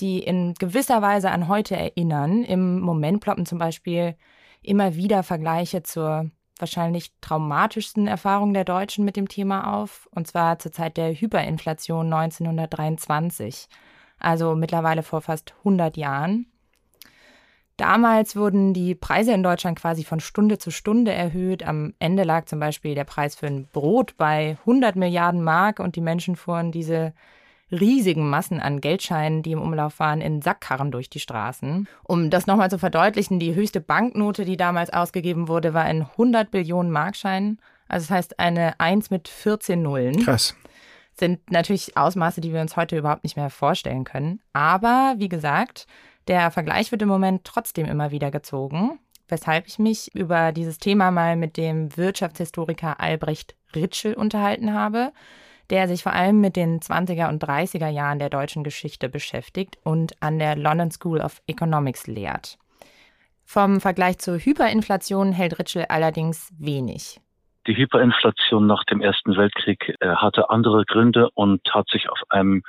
die 0.00 0.18
in 0.20 0.54
gewisser 0.54 1.02
Weise 1.02 1.30
an 1.30 1.48
heute 1.48 1.76
erinnern. 1.76 2.42
Im 2.44 2.80
Moment 2.80 3.20
ploppen 3.20 3.46
zum 3.46 3.58
Beispiel 3.58 4.16
immer 4.62 4.94
wieder 4.96 5.22
Vergleiche 5.22 5.82
zur 5.82 6.30
wahrscheinlich 6.58 7.12
traumatischsten 7.20 8.06
Erfahrung 8.06 8.52
der 8.52 8.64
Deutschen 8.64 9.04
mit 9.04 9.16
dem 9.16 9.28
Thema 9.28 9.74
auf, 9.74 10.08
und 10.10 10.26
zwar 10.26 10.58
zur 10.58 10.72
Zeit 10.72 10.96
der 10.96 11.14
Hyperinflation 11.14 12.12
1923, 12.12 13.68
also 14.18 14.54
mittlerweile 14.54 15.02
vor 15.02 15.22
fast 15.22 15.54
100 15.58 15.96
Jahren. 15.96 16.49
Damals 17.80 18.36
wurden 18.36 18.74
die 18.74 18.94
Preise 18.94 19.32
in 19.32 19.42
Deutschland 19.42 19.80
quasi 19.80 20.04
von 20.04 20.20
Stunde 20.20 20.58
zu 20.58 20.70
Stunde 20.70 21.14
erhöht. 21.14 21.62
Am 21.62 21.94
Ende 21.98 22.24
lag 22.24 22.44
zum 22.44 22.60
Beispiel 22.60 22.94
der 22.94 23.04
Preis 23.04 23.34
für 23.34 23.46
ein 23.46 23.68
Brot 23.72 24.18
bei 24.18 24.58
100 24.66 24.96
Milliarden 24.96 25.42
Mark 25.42 25.80
und 25.80 25.96
die 25.96 26.02
Menschen 26.02 26.36
fuhren 26.36 26.72
diese 26.72 27.14
riesigen 27.70 28.28
Massen 28.28 28.60
an 28.60 28.82
Geldscheinen, 28.82 29.42
die 29.42 29.52
im 29.52 29.62
Umlauf 29.62 29.98
waren, 29.98 30.20
in 30.20 30.42
Sackkarren 30.42 30.90
durch 30.90 31.08
die 31.08 31.20
Straßen. 31.20 31.88
Um 32.04 32.28
das 32.28 32.46
nochmal 32.46 32.68
zu 32.68 32.78
verdeutlichen, 32.78 33.38
die 33.38 33.54
höchste 33.54 33.80
Banknote, 33.80 34.44
die 34.44 34.58
damals 34.58 34.92
ausgegeben 34.92 35.48
wurde, 35.48 35.72
war 35.72 35.84
ein 35.84 36.02
100 36.02 36.50
Billionen 36.50 36.92
Markschein. 36.92 37.60
Also 37.88 38.08
das 38.08 38.10
heißt 38.14 38.40
eine 38.40 38.78
1 38.78 39.08
mit 39.08 39.26
14 39.26 39.80
Nullen. 39.80 40.22
Krass. 40.22 40.54
Sind 41.14 41.50
natürlich 41.50 41.96
Ausmaße, 41.96 42.42
die 42.42 42.52
wir 42.52 42.60
uns 42.60 42.76
heute 42.76 42.98
überhaupt 42.98 43.24
nicht 43.24 43.38
mehr 43.38 43.48
vorstellen 43.48 44.04
können. 44.04 44.40
Aber 44.52 45.14
wie 45.16 45.30
gesagt, 45.30 45.86
der 46.28 46.50
Vergleich 46.50 46.92
wird 46.92 47.02
im 47.02 47.08
Moment 47.08 47.44
trotzdem 47.44 47.86
immer 47.86 48.10
wieder 48.10 48.30
gezogen, 48.30 48.98
weshalb 49.28 49.66
ich 49.66 49.78
mich 49.78 50.14
über 50.14 50.52
dieses 50.52 50.78
Thema 50.78 51.10
mal 51.10 51.36
mit 51.36 51.56
dem 51.56 51.96
Wirtschaftshistoriker 51.96 53.00
Albrecht 53.00 53.54
Ritschel 53.74 54.14
unterhalten 54.14 54.74
habe, 54.74 55.12
der 55.70 55.88
sich 55.88 56.02
vor 56.02 56.12
allem 56.12 56.40
mit 56.40 56.56
den 56.56 56.80
20er 56.80 57.28
und 57.28 57.42
30er 57.42 57.88
Jahren 57.88 58.18
der 58.18 58.28
deutschen 58.28 58.64
Geschichte 58.64 59.08
beschäftigt 59.08 59.78
und 59.84 60.20
an 60.20 60.38
der 60.38 60.56
London 60.56 60.90
School 60.90 61.20
of 61.20 61.40
Economics 61.46 62.06
lehrt. 62.06 62.58
Vom 63.44 63.80
Vergleich 63.80 64.18
zur 64.18 64.38
Hyperinflation 64.38 65.32
hält 65.32 65.58
Ritschel 65.58 65.86
allerdings 65.88 66.52
wenig. 66.58 67.20
Die 67.66 67.76
Hyperinflation 67.76 68.66
nach 68.66 68.84
dem 68.84 69.00
Ersten 69.00 69.36
Weltkrieg 69.36 69.94
äh, 70.00 70.08
hatte 70.08 70.50
andere 70.50 70.84
Gründe 70.84 71.30
und 71.34 71.60
hat 71.74 71.88
sich 71.90 72.08
auf 72.08 72.20
einem 72.30 72.62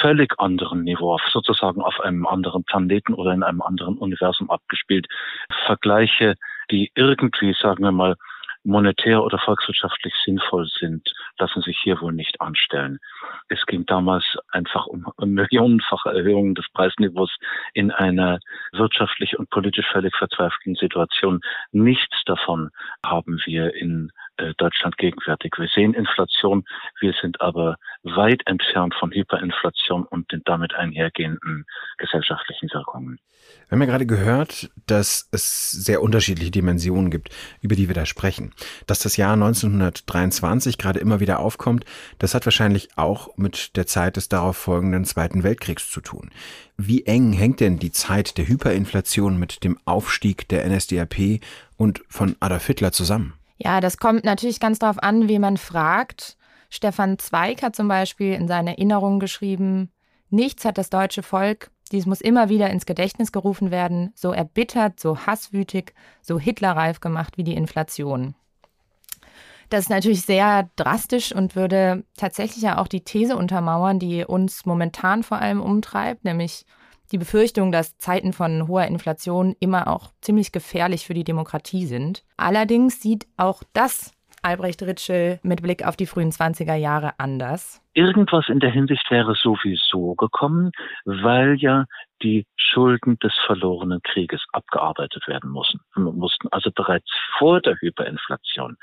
völlig 0.00 0.32
anderen 0.38 0.84
Niveau, 0.84 1.18
sozusagen 1.30 1.82
auf 1.82 2.00
einem 2.00 2.26
anderen 2.26 2.64
Planeten 2.64 3.14
oder 3.14 3.32
in 3.32 3.42
einem 3.42 3.62
anderen 3.62 3.98
Universum 3.98 4.50
abgespielt. 4.50 5.06
Vergleiche, 5.66 6.34
die 6.70 6.90
irgendwie, 6.94 7.54
sagen 7.54 7.82
wir 7.82 7.92
mal, 7.92 8.16
monetär 8.64 9.22
oder 9.22 9.38
volkswirtschaftlich 9.38 10.14
sinnvoll 10.24 10.66
sind, 10.66 11.12
lassen 11.38 11.62
sich 11.62 11.78
hier 11.82 12.00
wohl 12.00 12.12
nicht 12.12 12.40
anstellen. 12.40 12.98
Es 13.48 13.64
ging 13.66 13.86
damals 13.86 14.24
einfach 14.50 14.86
um 14.86 15.06
millionenfache 15.18 16.10
Erhöhungen 16.10 16.54
des 16.54 16.66
Preisniveaus 16.72 17.34
in 17.72 17.90
einer 17.90 18.40
wirtschaftlich 18.72 19.38
und 19.38 19.50
politisch 19.50 19.86
völlig 19.90 20.14
verzweifelten 20.16 20.74
Situation. 20.74 21.40
Nichts 21.72 22.22
davon 22.26 22.70
haben 23.04 23.40
wir 23.46 23.74
in 23.74 24.10
äh, 24.36 24.52
Deutschland 24.58 24.98
gegenwärtig. 24.98 25.54
Wir 25.56 25.68
sehen 25.68 25.94
Inflation, 25.94 26.64
wir 27.00 27.14
sind 27.20 27.40
aber 27.40 27.76
weit 28.02 28.46
entfernt 28.46 28.94
von 28.98 29.10
Hyperinflation 29.10 30.04
und 30.04 30.30
den 30.32 30.42
damit 30.44 30.74
einhergehenden 30.74 31.66
gesellschaftlichen 31.98 32.70
Wirkungen. 32.72 33.18
Wir 33.68 33.72
haben 33.72 33.82
ja 33.82 33.86
gerade 33.86 34.06
gehört, 34.06 34.70
dass 34.86 35.28
es 35.30 35.70
sehr 35.70 36.02
unterschiedliche 36.02 36.50
Dimensionen 36.50 37.10
gibt, 37.10 37.30
über 37.60 37.76
die 37.76 37.88
wir 37.88 37.94
da 37.94 38.06
sprechen. 38.06 38.54
Dass 38.86 39.00
das 39.00 39.16
Jahr 39.16 39.34
1923 39.34 40.78
gerade 40.78 41.00
immer 41.00 41.20
wieder 41.20 41.40
aufkommt, 41.40 41.84
das 42.18 42.34
hat 42.34 42.46
wahrscheinlich 42.46 42.88
auch 42.96 43.36
mit 43.36 43.76
der 43.76 43.86
Zeit 43.86 44.16
des 44.16 44.28
darauf 44.28 44.56
folgenden 44.56 45.04
Zweiten 45.04 45.42
Weltkriegs 45.42 45.90
zu 45.90 46.00
tun. 46.00 46.30
Wie 46.76 47.04
eng 47.04 47.32
hängt 47.32 47.60
denn 47.60 47.78
die 47.78 47.92
Zeit 47.92 48.38
der 48.38 48.48
Hyperinflation 48.48 49.38
mit 49.38 49.64
dem 49.64 49.78
Aufstieg 49.84 50.48
der 50.48 50.66
NSDAP 50.66 51.40
und 51.76 52.02
von 52.08 52.36
Adolf 52.40 52.66
Hitler 52.66 52.92
zusammen? 52.92 53.34
Ja, 53.58 53.80
das 53.80 53.98
kommt 53.98 54.24
natürlich 54.24 54.60
ganz 54.60 54.78
darauf 54.78 55.02
an, 55.02 55.28
wie 55.28 55.38
man 55.38 55.56
fragt. 55.56 56.37
Stefan 56.68 57.18
Zweig 57.18 57.62
hat 57.62 57.74
zum 57.74 57.88
Beispiel 57.88 58.34
in 58.34 58.48
seinen 58.48 58.68
Erinnerungen 58.68 59.20
geschrieben, 59.20 59.90
nichts 60.30 60.64
hat 60.64 60.78
das 60.78 60.90
deutsche 60.90 61.22
Volk, 61.22 61.70
dies 61.90 62.06
muss 62.06 62.20
immer 62.20 62.48
wieder 62.48 62.70
ins 62.70 62.86
Gedächtnis 62.86 63.32
gerufen 63.32 63.70
werden, 63.70 64.12
so 64.14 64.32
erbittert, 64.32 65.00
so 65.00 65.18
hasswütig, 65.26 65.94
so 66.20 66.38
hitlerreif 66.38 67.00
gemacht 67.00 67.38
wie 67.38 67.44
die 67.44 67.54
Inflation. 67.54 68.34
Das 69.70 69.80
ist 69.80 69.90
natürlich 69.90 70.22
sehr 70.22 70.70
drastisch 70.76 71.32
und 71.34 71.54
würde 71.54 72.04
tatsächlich 72.16 72.62
ja 72.62 72.78
auch 72.78 72.88
die 72.88 73.02
These 73.02 73.36
untermauern, 73.36 73.98
die 73.98 74.24
uns 74.24 74.64
momentan 74.64 75.22
vor 75.22 75.38
allem 75.38 75.60
umtreibt, 75.60 76.24
nämlich 76.24 76.64
die 77.12 77.18
Befürchtung, 77.18 77.72
dass 77.72 77.96
Zeiten 77.98 78.32
von 78.32 78.68
hoher 78.68 78.86
Inflation 78.86 79.56
immer 79.60 79.88
auch 79.88 80.12
ziemlich 80.20 80.52
gefährlich 80.52 81.06
für 81.06 81.14
die 81.14 81.24
Demokratie 81.24 81.86
sind. 81.86 82.24
Allerdings 82.36 83.00
sieht 83.00 83.26
auch 83.36 83.62
das 83.72 84.12
Albrecht 84.42 84.82
Ritschel 84.82 85.40
mit 85.42 85.62
Blick 85.62 85.86
auf 85.86 85.96
die 85.96 86.06
frühen 86.06 86.30
20er 86.30 86.74
Jahre 86.74 87.12
anders. 87.18 87.80
Irgendwas 87.94 88.48
in 88.48 88.60
der 88.60 88.70
Hinsicht 88.70 89.10
wäre 89.10 89.34
sowieso 89.34 90.14
gekommen, 90.14 90.72
weil 91.04 91.56
ja 91.56 91.86
die 92.22 92.46
Schulden 92.56 93.18
des 93.18 93.34
verlorenen 93.46 94.00
Krieges 94.02 94.44
abgearbeitet 94.52 95.26
werden 95.26 95.50
mussten. 95.50 95.80
mussten. 95.94 96.48
Also 96.50 96.70
bereits 96.70 97.10
vor 97.38 97.60
der 97.60 97.76
Hyperinflation, 97.80 98.76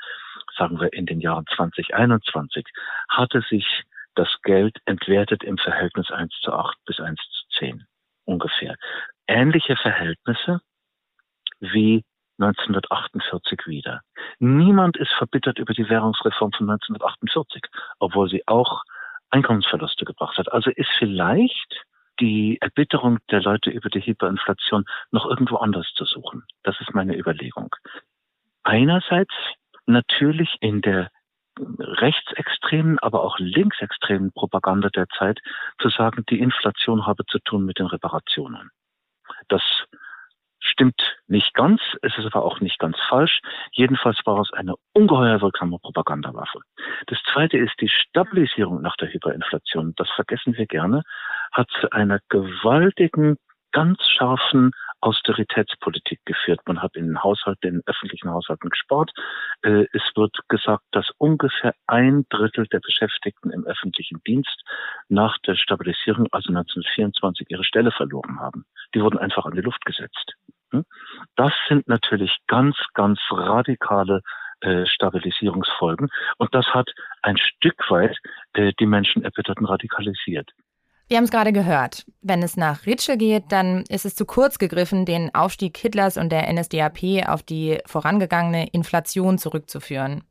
sagen 0.56 0.80
wir 0.80 0.92
in 0.92 1.06
den 1.06 1.20
Jahren 1.20 1.44
2021, 1.54 2.66
hatte 3.08 3.42
sich 3.48 3.66
das 4.14 4.28
Geld 4.42 4.78
entwertet 4.86 5.44
im 5.44 5.58
Verhältnis 5.58 6.10
1 6.10 6.32
zu 6.42 6.52
8 6.52 6.76
bis 6.86 7.00
1 7.00 7.18
zu 7.18 7.36
1910 7.60 7.86
ungefähr. 8.24 8.76
Ähnliche 9.26 9.76
Verhältnisse 9.76 10.60
wie 11.60 12.04
1948 12.38 13.66
wieder. 13.66 14.02
Niemand 14.38 14.96
ist 14.96 15.12
verbittert 15.12 15.58
über 15.58 15.72
die 15.72 15.88
Währungsreform 15.88 16.52
von 16.52 16.70
1948, 16.70 17.62
obwohl 17.98 18.28
sie 18.28 18.46
auch 18.46 18.82
Einkommensverluste 19.30 20.04
gebracht 20.04 20.38
hat. 20.38 20.52
Also 20.52 20.70
ist 20.70 20.90
vielleicht 20.98 21.84
die 22.20 22.58
Erbitterung 22.60 23.18
der 23.30 23.42
Leute 23.42 23.70
über 23.70 23.90
die 23.90 24.00
Hyperinflation 24.00 24.84
noch 25.10 25.26
irgendwo 25.26 25.56
anders 25.56 25.92
zu 25.94 26.04
suchen. 26.04 26.44
Das 26.62 26.80
ist 26.80 26.94
meine 26.94 27.16
Überlegung. 27.16 27.74
Einerseits 28.62 29.34
natürlich 29.86 30.56
in 30.60 30.80
der 30.80 31.10
rechtsextremen, 31.78 32.98
aber 32.98 33.22
auch 33.22 33.38
linksextremen 33.38 34.32
Propaganda 34.32 34.88
der 34.90 35.08
Zeit 35.18 35.40
zu 35.80 35.88
sagen, 35.88 36.24
die 36.28 36.40
Inflation 36.40 37.06
habe 37.06 37.24
zu 37.26 37.38
tun 37.38 37.64
mit 37.64 37.78
den 37.78 37.86
Reparationen. 37.86 38.70
Das 39.48 39.62
stimmt 40.66 41.18
nicht 41.26 41.54
ganz, 41.54 41.80
es 42.02 42.16
ist 42.18 42.26
aber 42.26 42.44
auch 42.44 42.60
nicht 42.60 42.78
ganz 42.78 42.96
falsch. 43.08 43.40
Jedenfalls 43.72 44.18
war 44.24 44.40
es 44.40 44.52
eine 44.52 44.74
ungeheuer 44.92 45.40
wirksame 45.40 45.78
Propagandawaffe. 45.78 46.60
Das 47.06 47.18
zweite 47.32 47.58
ist 47.58 47.74
die 47.80 47.88
Stabilisierung 47.88 48.82
nach 48.82 48.96
der 48.96 49.12
Hyperinflation. 49.12 49.94
Das 49.96 50.08
vergessen 50.10 50.56
wir 50.56 50.66
gerne, 50.66 51.02
hat 51.52 51.68
zu 51.80 51.90
einer 51.90 52.20
gewaltigen, 52.28 53.36
ganz 53.72 53.98
scharfen 54.08 54.70
Austeritätspolitik 55.00 56.20
geführt. 56.24 56.60
Man 56.66 56.82
hat 56.82 56.96
in 56.96 57.06
den 57.06 57.22
Haushalten, 57.22 57.68
in 57.68 57.74
den 57.74 57.82
öffentlichen 57.86 58.30
Haushalten 58.30 58.70
gespart. 58.70 59.12
Äh, 59.62 59.84
es 59.92 60.02
wird 60.14 60.34
gesagt, 60.48 60.84
dass 60.92 61.10
ungefähr 61.18 61.74
ein 61.86 62.24
Drittel 62.30 62.66
der 62.68 62.80
Beschäftigten 62.80 63.50
im 63.50 63.64
öffentlichen 63.66 64.20
Dienst 64.26 64.62
nach 65.08 65.36
der 65.46 65.56
Stabilisierung, 65.56 66.26
also 66.32 66.48
1924, 66.48 67.46
ihre 67.50 67.64
Stelle 67.64 67.92
verloren 67.92 68.40
haben. 68.40 68.64
Die 68.94 69.02
wurden 69.02 69.18
einfach 69.18 69.44
an 69.44 69.54
die 69.54 69.60
Luft 69.60 69.84
gesetzt. 69.84 70.34
Hm? 70.72 70.84
Das 71.36 71.52
sind 71.68 71.88
natürlich 71.88 72.36
ganz, 72.46 72.76
ganz 72.94 73.18
radikale 73.30 74.22
äh, 74.60 74.86
Stabilisierungsfolgen. 74.86 76.08
Und 76.38 76.54
das 76.54 76.66
hat 76.66 76.88
ein 77.22 77.36
Stück 77.36 77.90
weit 77.90 78.16
äh, 78.54 78.72
die 78.80 78.86
Menschen 78.86 79.22
erbitterten 79.22 79.66
radikalisiert. 79.66 80.50
Wir 81.08 81.18
haben 81.18 81.24
es 81.24 81.30
gerade 81.30 81.52
gehört. 81.52 82.04
Wenn 82.20 82.42
es 82.42 82.56
nach 82.56 82.84
Ritschel 82.84 83.16
geht, 83.16 83.44
dann 83.50 83.84
ist 83.88 84.04
es 84.04 84.16
zu 84.16 84.26
kurz 84.26 84.58
gegriffen, 84.58 85.04
den 85.04 85.32
Aufstieg 85.34 85.76
Hitlers 85.76 86.16
und 86.16 86.30
der 86.30 86.52
NSDAP 86.52 87.28
auf 87.28 87.44
die 87.44 87.78
vorangegangene 87.86 88.68
Inflation 88.72 89.38
zurückzuführen. 89.38 90.24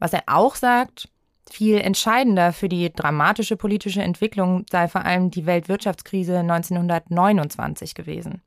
Was 0.00 0.12
er 0.12 0.22
auch 0.26 0.56
sagt, 0.56 1.08
viel 1.48 1.78
entscheidender 1.78 2.52
für 2.52 2.68
die 2.68 2.92
dramatische 2.92 3.56
politische 3.56 4.02
Entwicklung 4.02 4.64
sei 4.70 4.88
vor 4.88 5.04
allem 5.04 5.30
die 5.30 5.46
Weltwirtschaftskrise 5.46 6.38
1929 6.38 7.94
gewesen. 7.94 8.42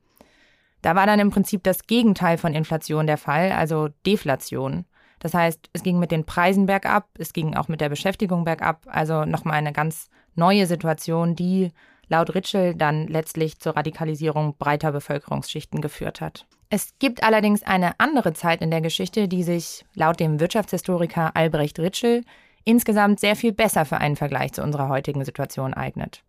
Da 0.84 0.96
war 0.96 1.08
dann 1.08 1.20
im 1.20 1.32
Prinzip 1.32 1.64
das 1.64 1.88
Gegenteil 1.88 2.38
von 2.38 2.54
Inflation 2.54 3.08
der 3.08 3.18
Fall, 3.18 3.54
also 3.54 3.88
Deflation. 4.06 4.86
Das 5.20 5.34
heißt, 5.34 5.70
es 5.72 5.82
ging 5.82 5.98
mit 5.98 6.12
den 6.12 6.26
Preisen 6.26 6.66
bergab, 6.66 7.08
es 7.18 7.32
ging 7.32 7.56
auch 7.56 7.70
mit 7.70 7.80
der 7.80 7.88
Beschäftigung 7.88 8.44
bergab, 8.44 8.86
also 8.88 9.24
nochmal 9.24 9.56
eine 9.56 9.72
ganz 9.72 10.10
neue 10.36 10.68
Situation, 10.68 11.36
die 11.36 11.72
laut 12.10 12.36
Ritschel 12.36 12.76
dann 12.76 13.08
letztlich 13.08 13.60
zur 13.60 13.78
Radikalisierung 13.78 14.58
breiter 14.58 14.92
Bevölkerungsschichten 14.92 15.80
geführt 15.80 16.20
hat. 16.20 16.46
Es 16.70 17.00
gibt 17.00 17.24
allerdings 17.24 17.64
eine 17.64 17.98
andere 18.02 18.34
Zeit 18.34 18.62
in 18.62 18.70
der 18.70 18.82
Geschichte, 18.82 19.30
die 19.30 19.44
sich 19.44 19.86
laut 19.96 20.20
dem 20.20 20.42
Wirtschaftshistoriker 20.42 21.34
Albrecht 21.34 21.80
Ritschel 21.80 22.26
insgesamt 22.66 23.22
sehr 23.22 23.38
viel 23.38 23.54
besser 23.54 23.86
für 23.86 24.00
einen 24.00 24.18
Vergleich 24.18 24.52
zu 24.52 24.62
unserer 24.62 24.90
heutigen 24.90 25.24
Situation 25.24 25.74
eignet. 25.74 26.24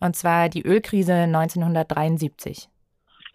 Und 0.00 0.16
zwar 0.16 0.48
die 0.48 0.62
Ölkrise 0.62 1.12
1973. 1.12 2.70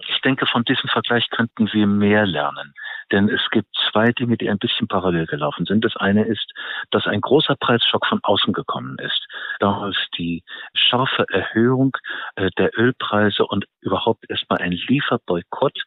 Ich 0.08 0.22
denke, 0.22 0.46
von 0.46 0.64
diesem 0.64 0.90
Vergleich 0.90 1.30
könnten 1.30 1.72
wir 1.72 1.88
mehr 1.88 2.26
lernen. 2.26 2.74
Denn 3.12 3.30
es 3.30 3.42
gibt 3.52 3.68
zwei 3.92 4.12
Dinge, 4.12 4.38
die 4.38 4.50
ein 4.50 4.58
bisschen 4.58 4.88
parallel 4.88 5.28
gelaufen 5.28 5.66
sind. 5.66 5.84
Das 5.86 5.96
eine 5.98 6.26
ist, 6.26 6.52
dass 6.92 7.06
ein 7.06 7.22
großer 7.22 7.56
Preisschock 7.56 8.06
von 8.06 8.20
außen 8.24 8.54
gekommen 8.54 8.98
ist. 9.00 9.28
Damals 9.60 9.98
die 10.18 10.44
scharfe 10.74 11.26
Erhöhung 11.30 11.96
äh, 12.36 12.50
der 12.58 12.72
Ölpreise 12.78 13.46
und 13.46 13.66
überhaupt 13.82 14.30
erstmal 14.30 14.60
ein 14.60 14.72
Lieferboykott 14.72 15.78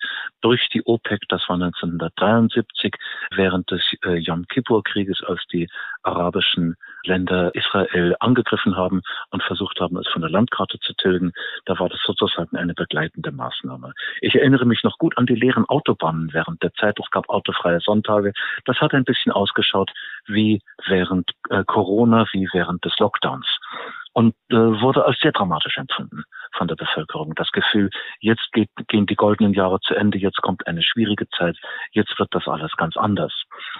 durch 0.40 0.68
die 0.68 0.84
OPEC. 0.84 1.20
Das 1.28 1.48
war 1.48 1.54
1973 1.54 2.94
während 3.34 3.70
des 3.70 3.82
äh, 4.04 4.16
Yom 4.16 4.46
Kippur-Krieges, 4.46 5.22
als 5.26 5.44
die 5.52 5.68
arabischen 6.02 6.76
Länder 7.06 7.54
Israel 7.54 8.16
angegriffen 8.20 8.76
haben 8.76 9.02
und 9.30 9.42
versucht 9.42 9.80
haben, 9.80 9.96
es 9.96 10.08
von 10.08 10.22
der 10.22 10.30
Landkarte 10.30 10.78
zu 10.80 10.92
tilgen. 10.94 11.32
Da 11.64 11.78
war 11.78 11.88
das 11.88 12.00
sozusagen 12.04 12.56
eine 12.56 12.74
begleitende 12.74 13.32
Maßnahme. 13.32 13.92
Ich 14.20 14.34
erinnere 14.34 14.66
mich 14.66 14.82
noch 14.82 14.98
gut 14.98 15.16
an 15.18 15.26
die 15.26 15.34
leeren 15.34 15.66
Autobahnen 15.66 16.32
während 16.32 16.62
der 16.62 16.72
Zeit. 16.74 16.98
Es 16.98 17.10
gab 17.10 17.28
autofreie 17.28 17.80
Sonntage. 17.80 18.32
Das 18.64 18.80
hat 18.80 18.94
ein 18.94 19.04
bisschen 19.04 19.32
ausgeschaut 19.32 19.90
wie 20.26 20.60
während 20.86 21.30
äh, 21.50 21.64
Corona, 21.64 22.26
wie 22.32 22.48
während 22.52 22.84
des 22.84 22.98
Lockdowns 22.98 23.46
und 24.16 24.34
äh, 24.48 24.56
wurde 24.56 25.04
als 25.04 25.18
sehr 25.20 25.32
dramatisch 25.32 25.76
empfunden 25.76 26.24
von 26.56 26.68
der 26.68 26.74
Bevölkerung. 26.74 27.34
Das 27.34 27.50
Gefühl, 27.52 27.90
jetzt 28.18 28.50
geht, 28.52 28.70
gehen 28.88 29.04
die 29.04 29.14
goldenen 29.14 29.52
Jahre 29.52 29.78
zu 29.80 29.94
Ende, 29.94 30.16
jetzt 30.16 30.40
kommt 30.40 30.66
eine 30.66 30.82
schwierige 30.82 31.28
Zeit, 31.28 31.58
jetzt 31.90 32.18
wird 32.18 32.34
das 32.34 32.48
alles 32.48 32.72
ganz 32.78 32.96
anders. 32.96 33.34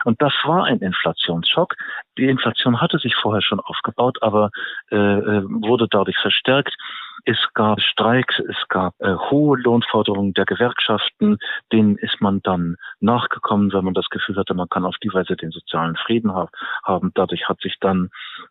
Und 0.05 0.21
das 0.21 0.35
war 0.45 0.65
ein 0.65 0.81
Inflationsschock. 0.81 1.75
Die 2.19 2.27
Inflation 2.27 2.83
hatte 2.83 2.99
sich 2.99 3.15
vorher 3.17 3.41
schon 3.41 3.61
aufgebaut, 3.61 4.19
aber 4.21 4.51
äh, 4.91 4.97
äh 4.97 5.43
wurde 5.47 5.89
dadurch 5.91 6.19
verstärkt. 6.19 6.75
Es 7.25 7.39
gab 7.55 7.81
Streiks, 7.81 8.39
es 8.39 8.69
gab 8.69 8.95
äh, 9.01 9.15
hohe 9.15 9.59
Lohnforderungen 9.59 10.35
der 10.35 10.45
Gewerkschaften, 10.45 11.39
denen 11.73 11.97
ist 11.97 12.21
man 12.21 12.41
dann 12.43 12.77
nachgekommen, 13.01 13.73
wenn 13.73 13.85
man 13.85 13.95
das 13.95 14.09
Gefühl 14.11 14.37
hatte, 14.37 14.55
man 14.55 14.69
kann 14.69 14.85
auf 14.85 14.97
die 15.03 15.13
Weise 15.13 15.37
den 15.37 15.51
sozialen 15.51 15.97
Frieden 15.97 16.35
ha 16.35 16.49
haben. 16.85 17.11
Dadurch 17.15 17.49
hat 17.49 17.61
sich 17.61 17.77
dann 17.81 18.11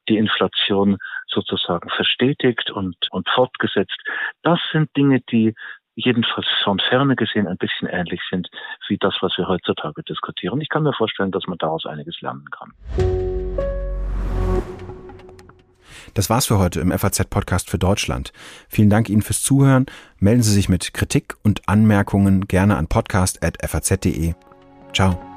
die 0.10 0.18
Inflation 0.18 0.98
sozusagen 1.28 1.90
verstetigt 1.90 2.72
und, 2.72 2.96
und 3.12 3.30
fortgesetzt. 3.30 3.98
Das 4.42 4.60
sind 4.72 4.90
Dinge, 4.98 5.22
die 5.32 5.54
jedenfalls 5.96 6.48
von 6.64 6.80
ferne 6.80 7.16
gesehen 7.16 7.48
ein 7.48 7.58
bisschen 7.58 7.88
ähnlich 7.88 8.22
sind 8.30 8.50
wie 8.88 8.98
das, 8.98 9.16
was 9.22 9.38
wir 9.38 9.48
heutzutage 9.48 10.04
diskutieren. 10.04 10.62
Ich 10.62 10.70
kann 10.70 10.84
mir 10.84 10.94
vorstellen, 10.94 11.32
dass 11.32 11.48
man 11.48 11.58
daraus 11.58 11.86
einiges 11.86 12.20
lernen 12.22 12.46
kann. 12.52 12.74
Das 16.16 16.30
war's 16.30 16.48
für 16.48 16.58
heute 16.58 16.80
im 16.80 16.98
FAZ-Podcast 16.98 17.70
für 17.70 17.78
Deutschland. 17.78 18.32
Vielen 18.70 18.90
Dank 18.90 19.10
Ihnen 19.10 19.22
fürs 19.22 19.44
Zuhören. 19.44 19.86
Melden 20.18 20.42
Sie 20.42 20.54
sich 20.54 20.70
mit 20.70 20.94
Kritik 20.94 21.36
und 21.44 21.68
Anmerkungen 21.68 22.48
gerne 22.48 22.78
an 22.78 22.88
podcast.faz.de. 22.88 24.34
Ciao. 24.94 25.35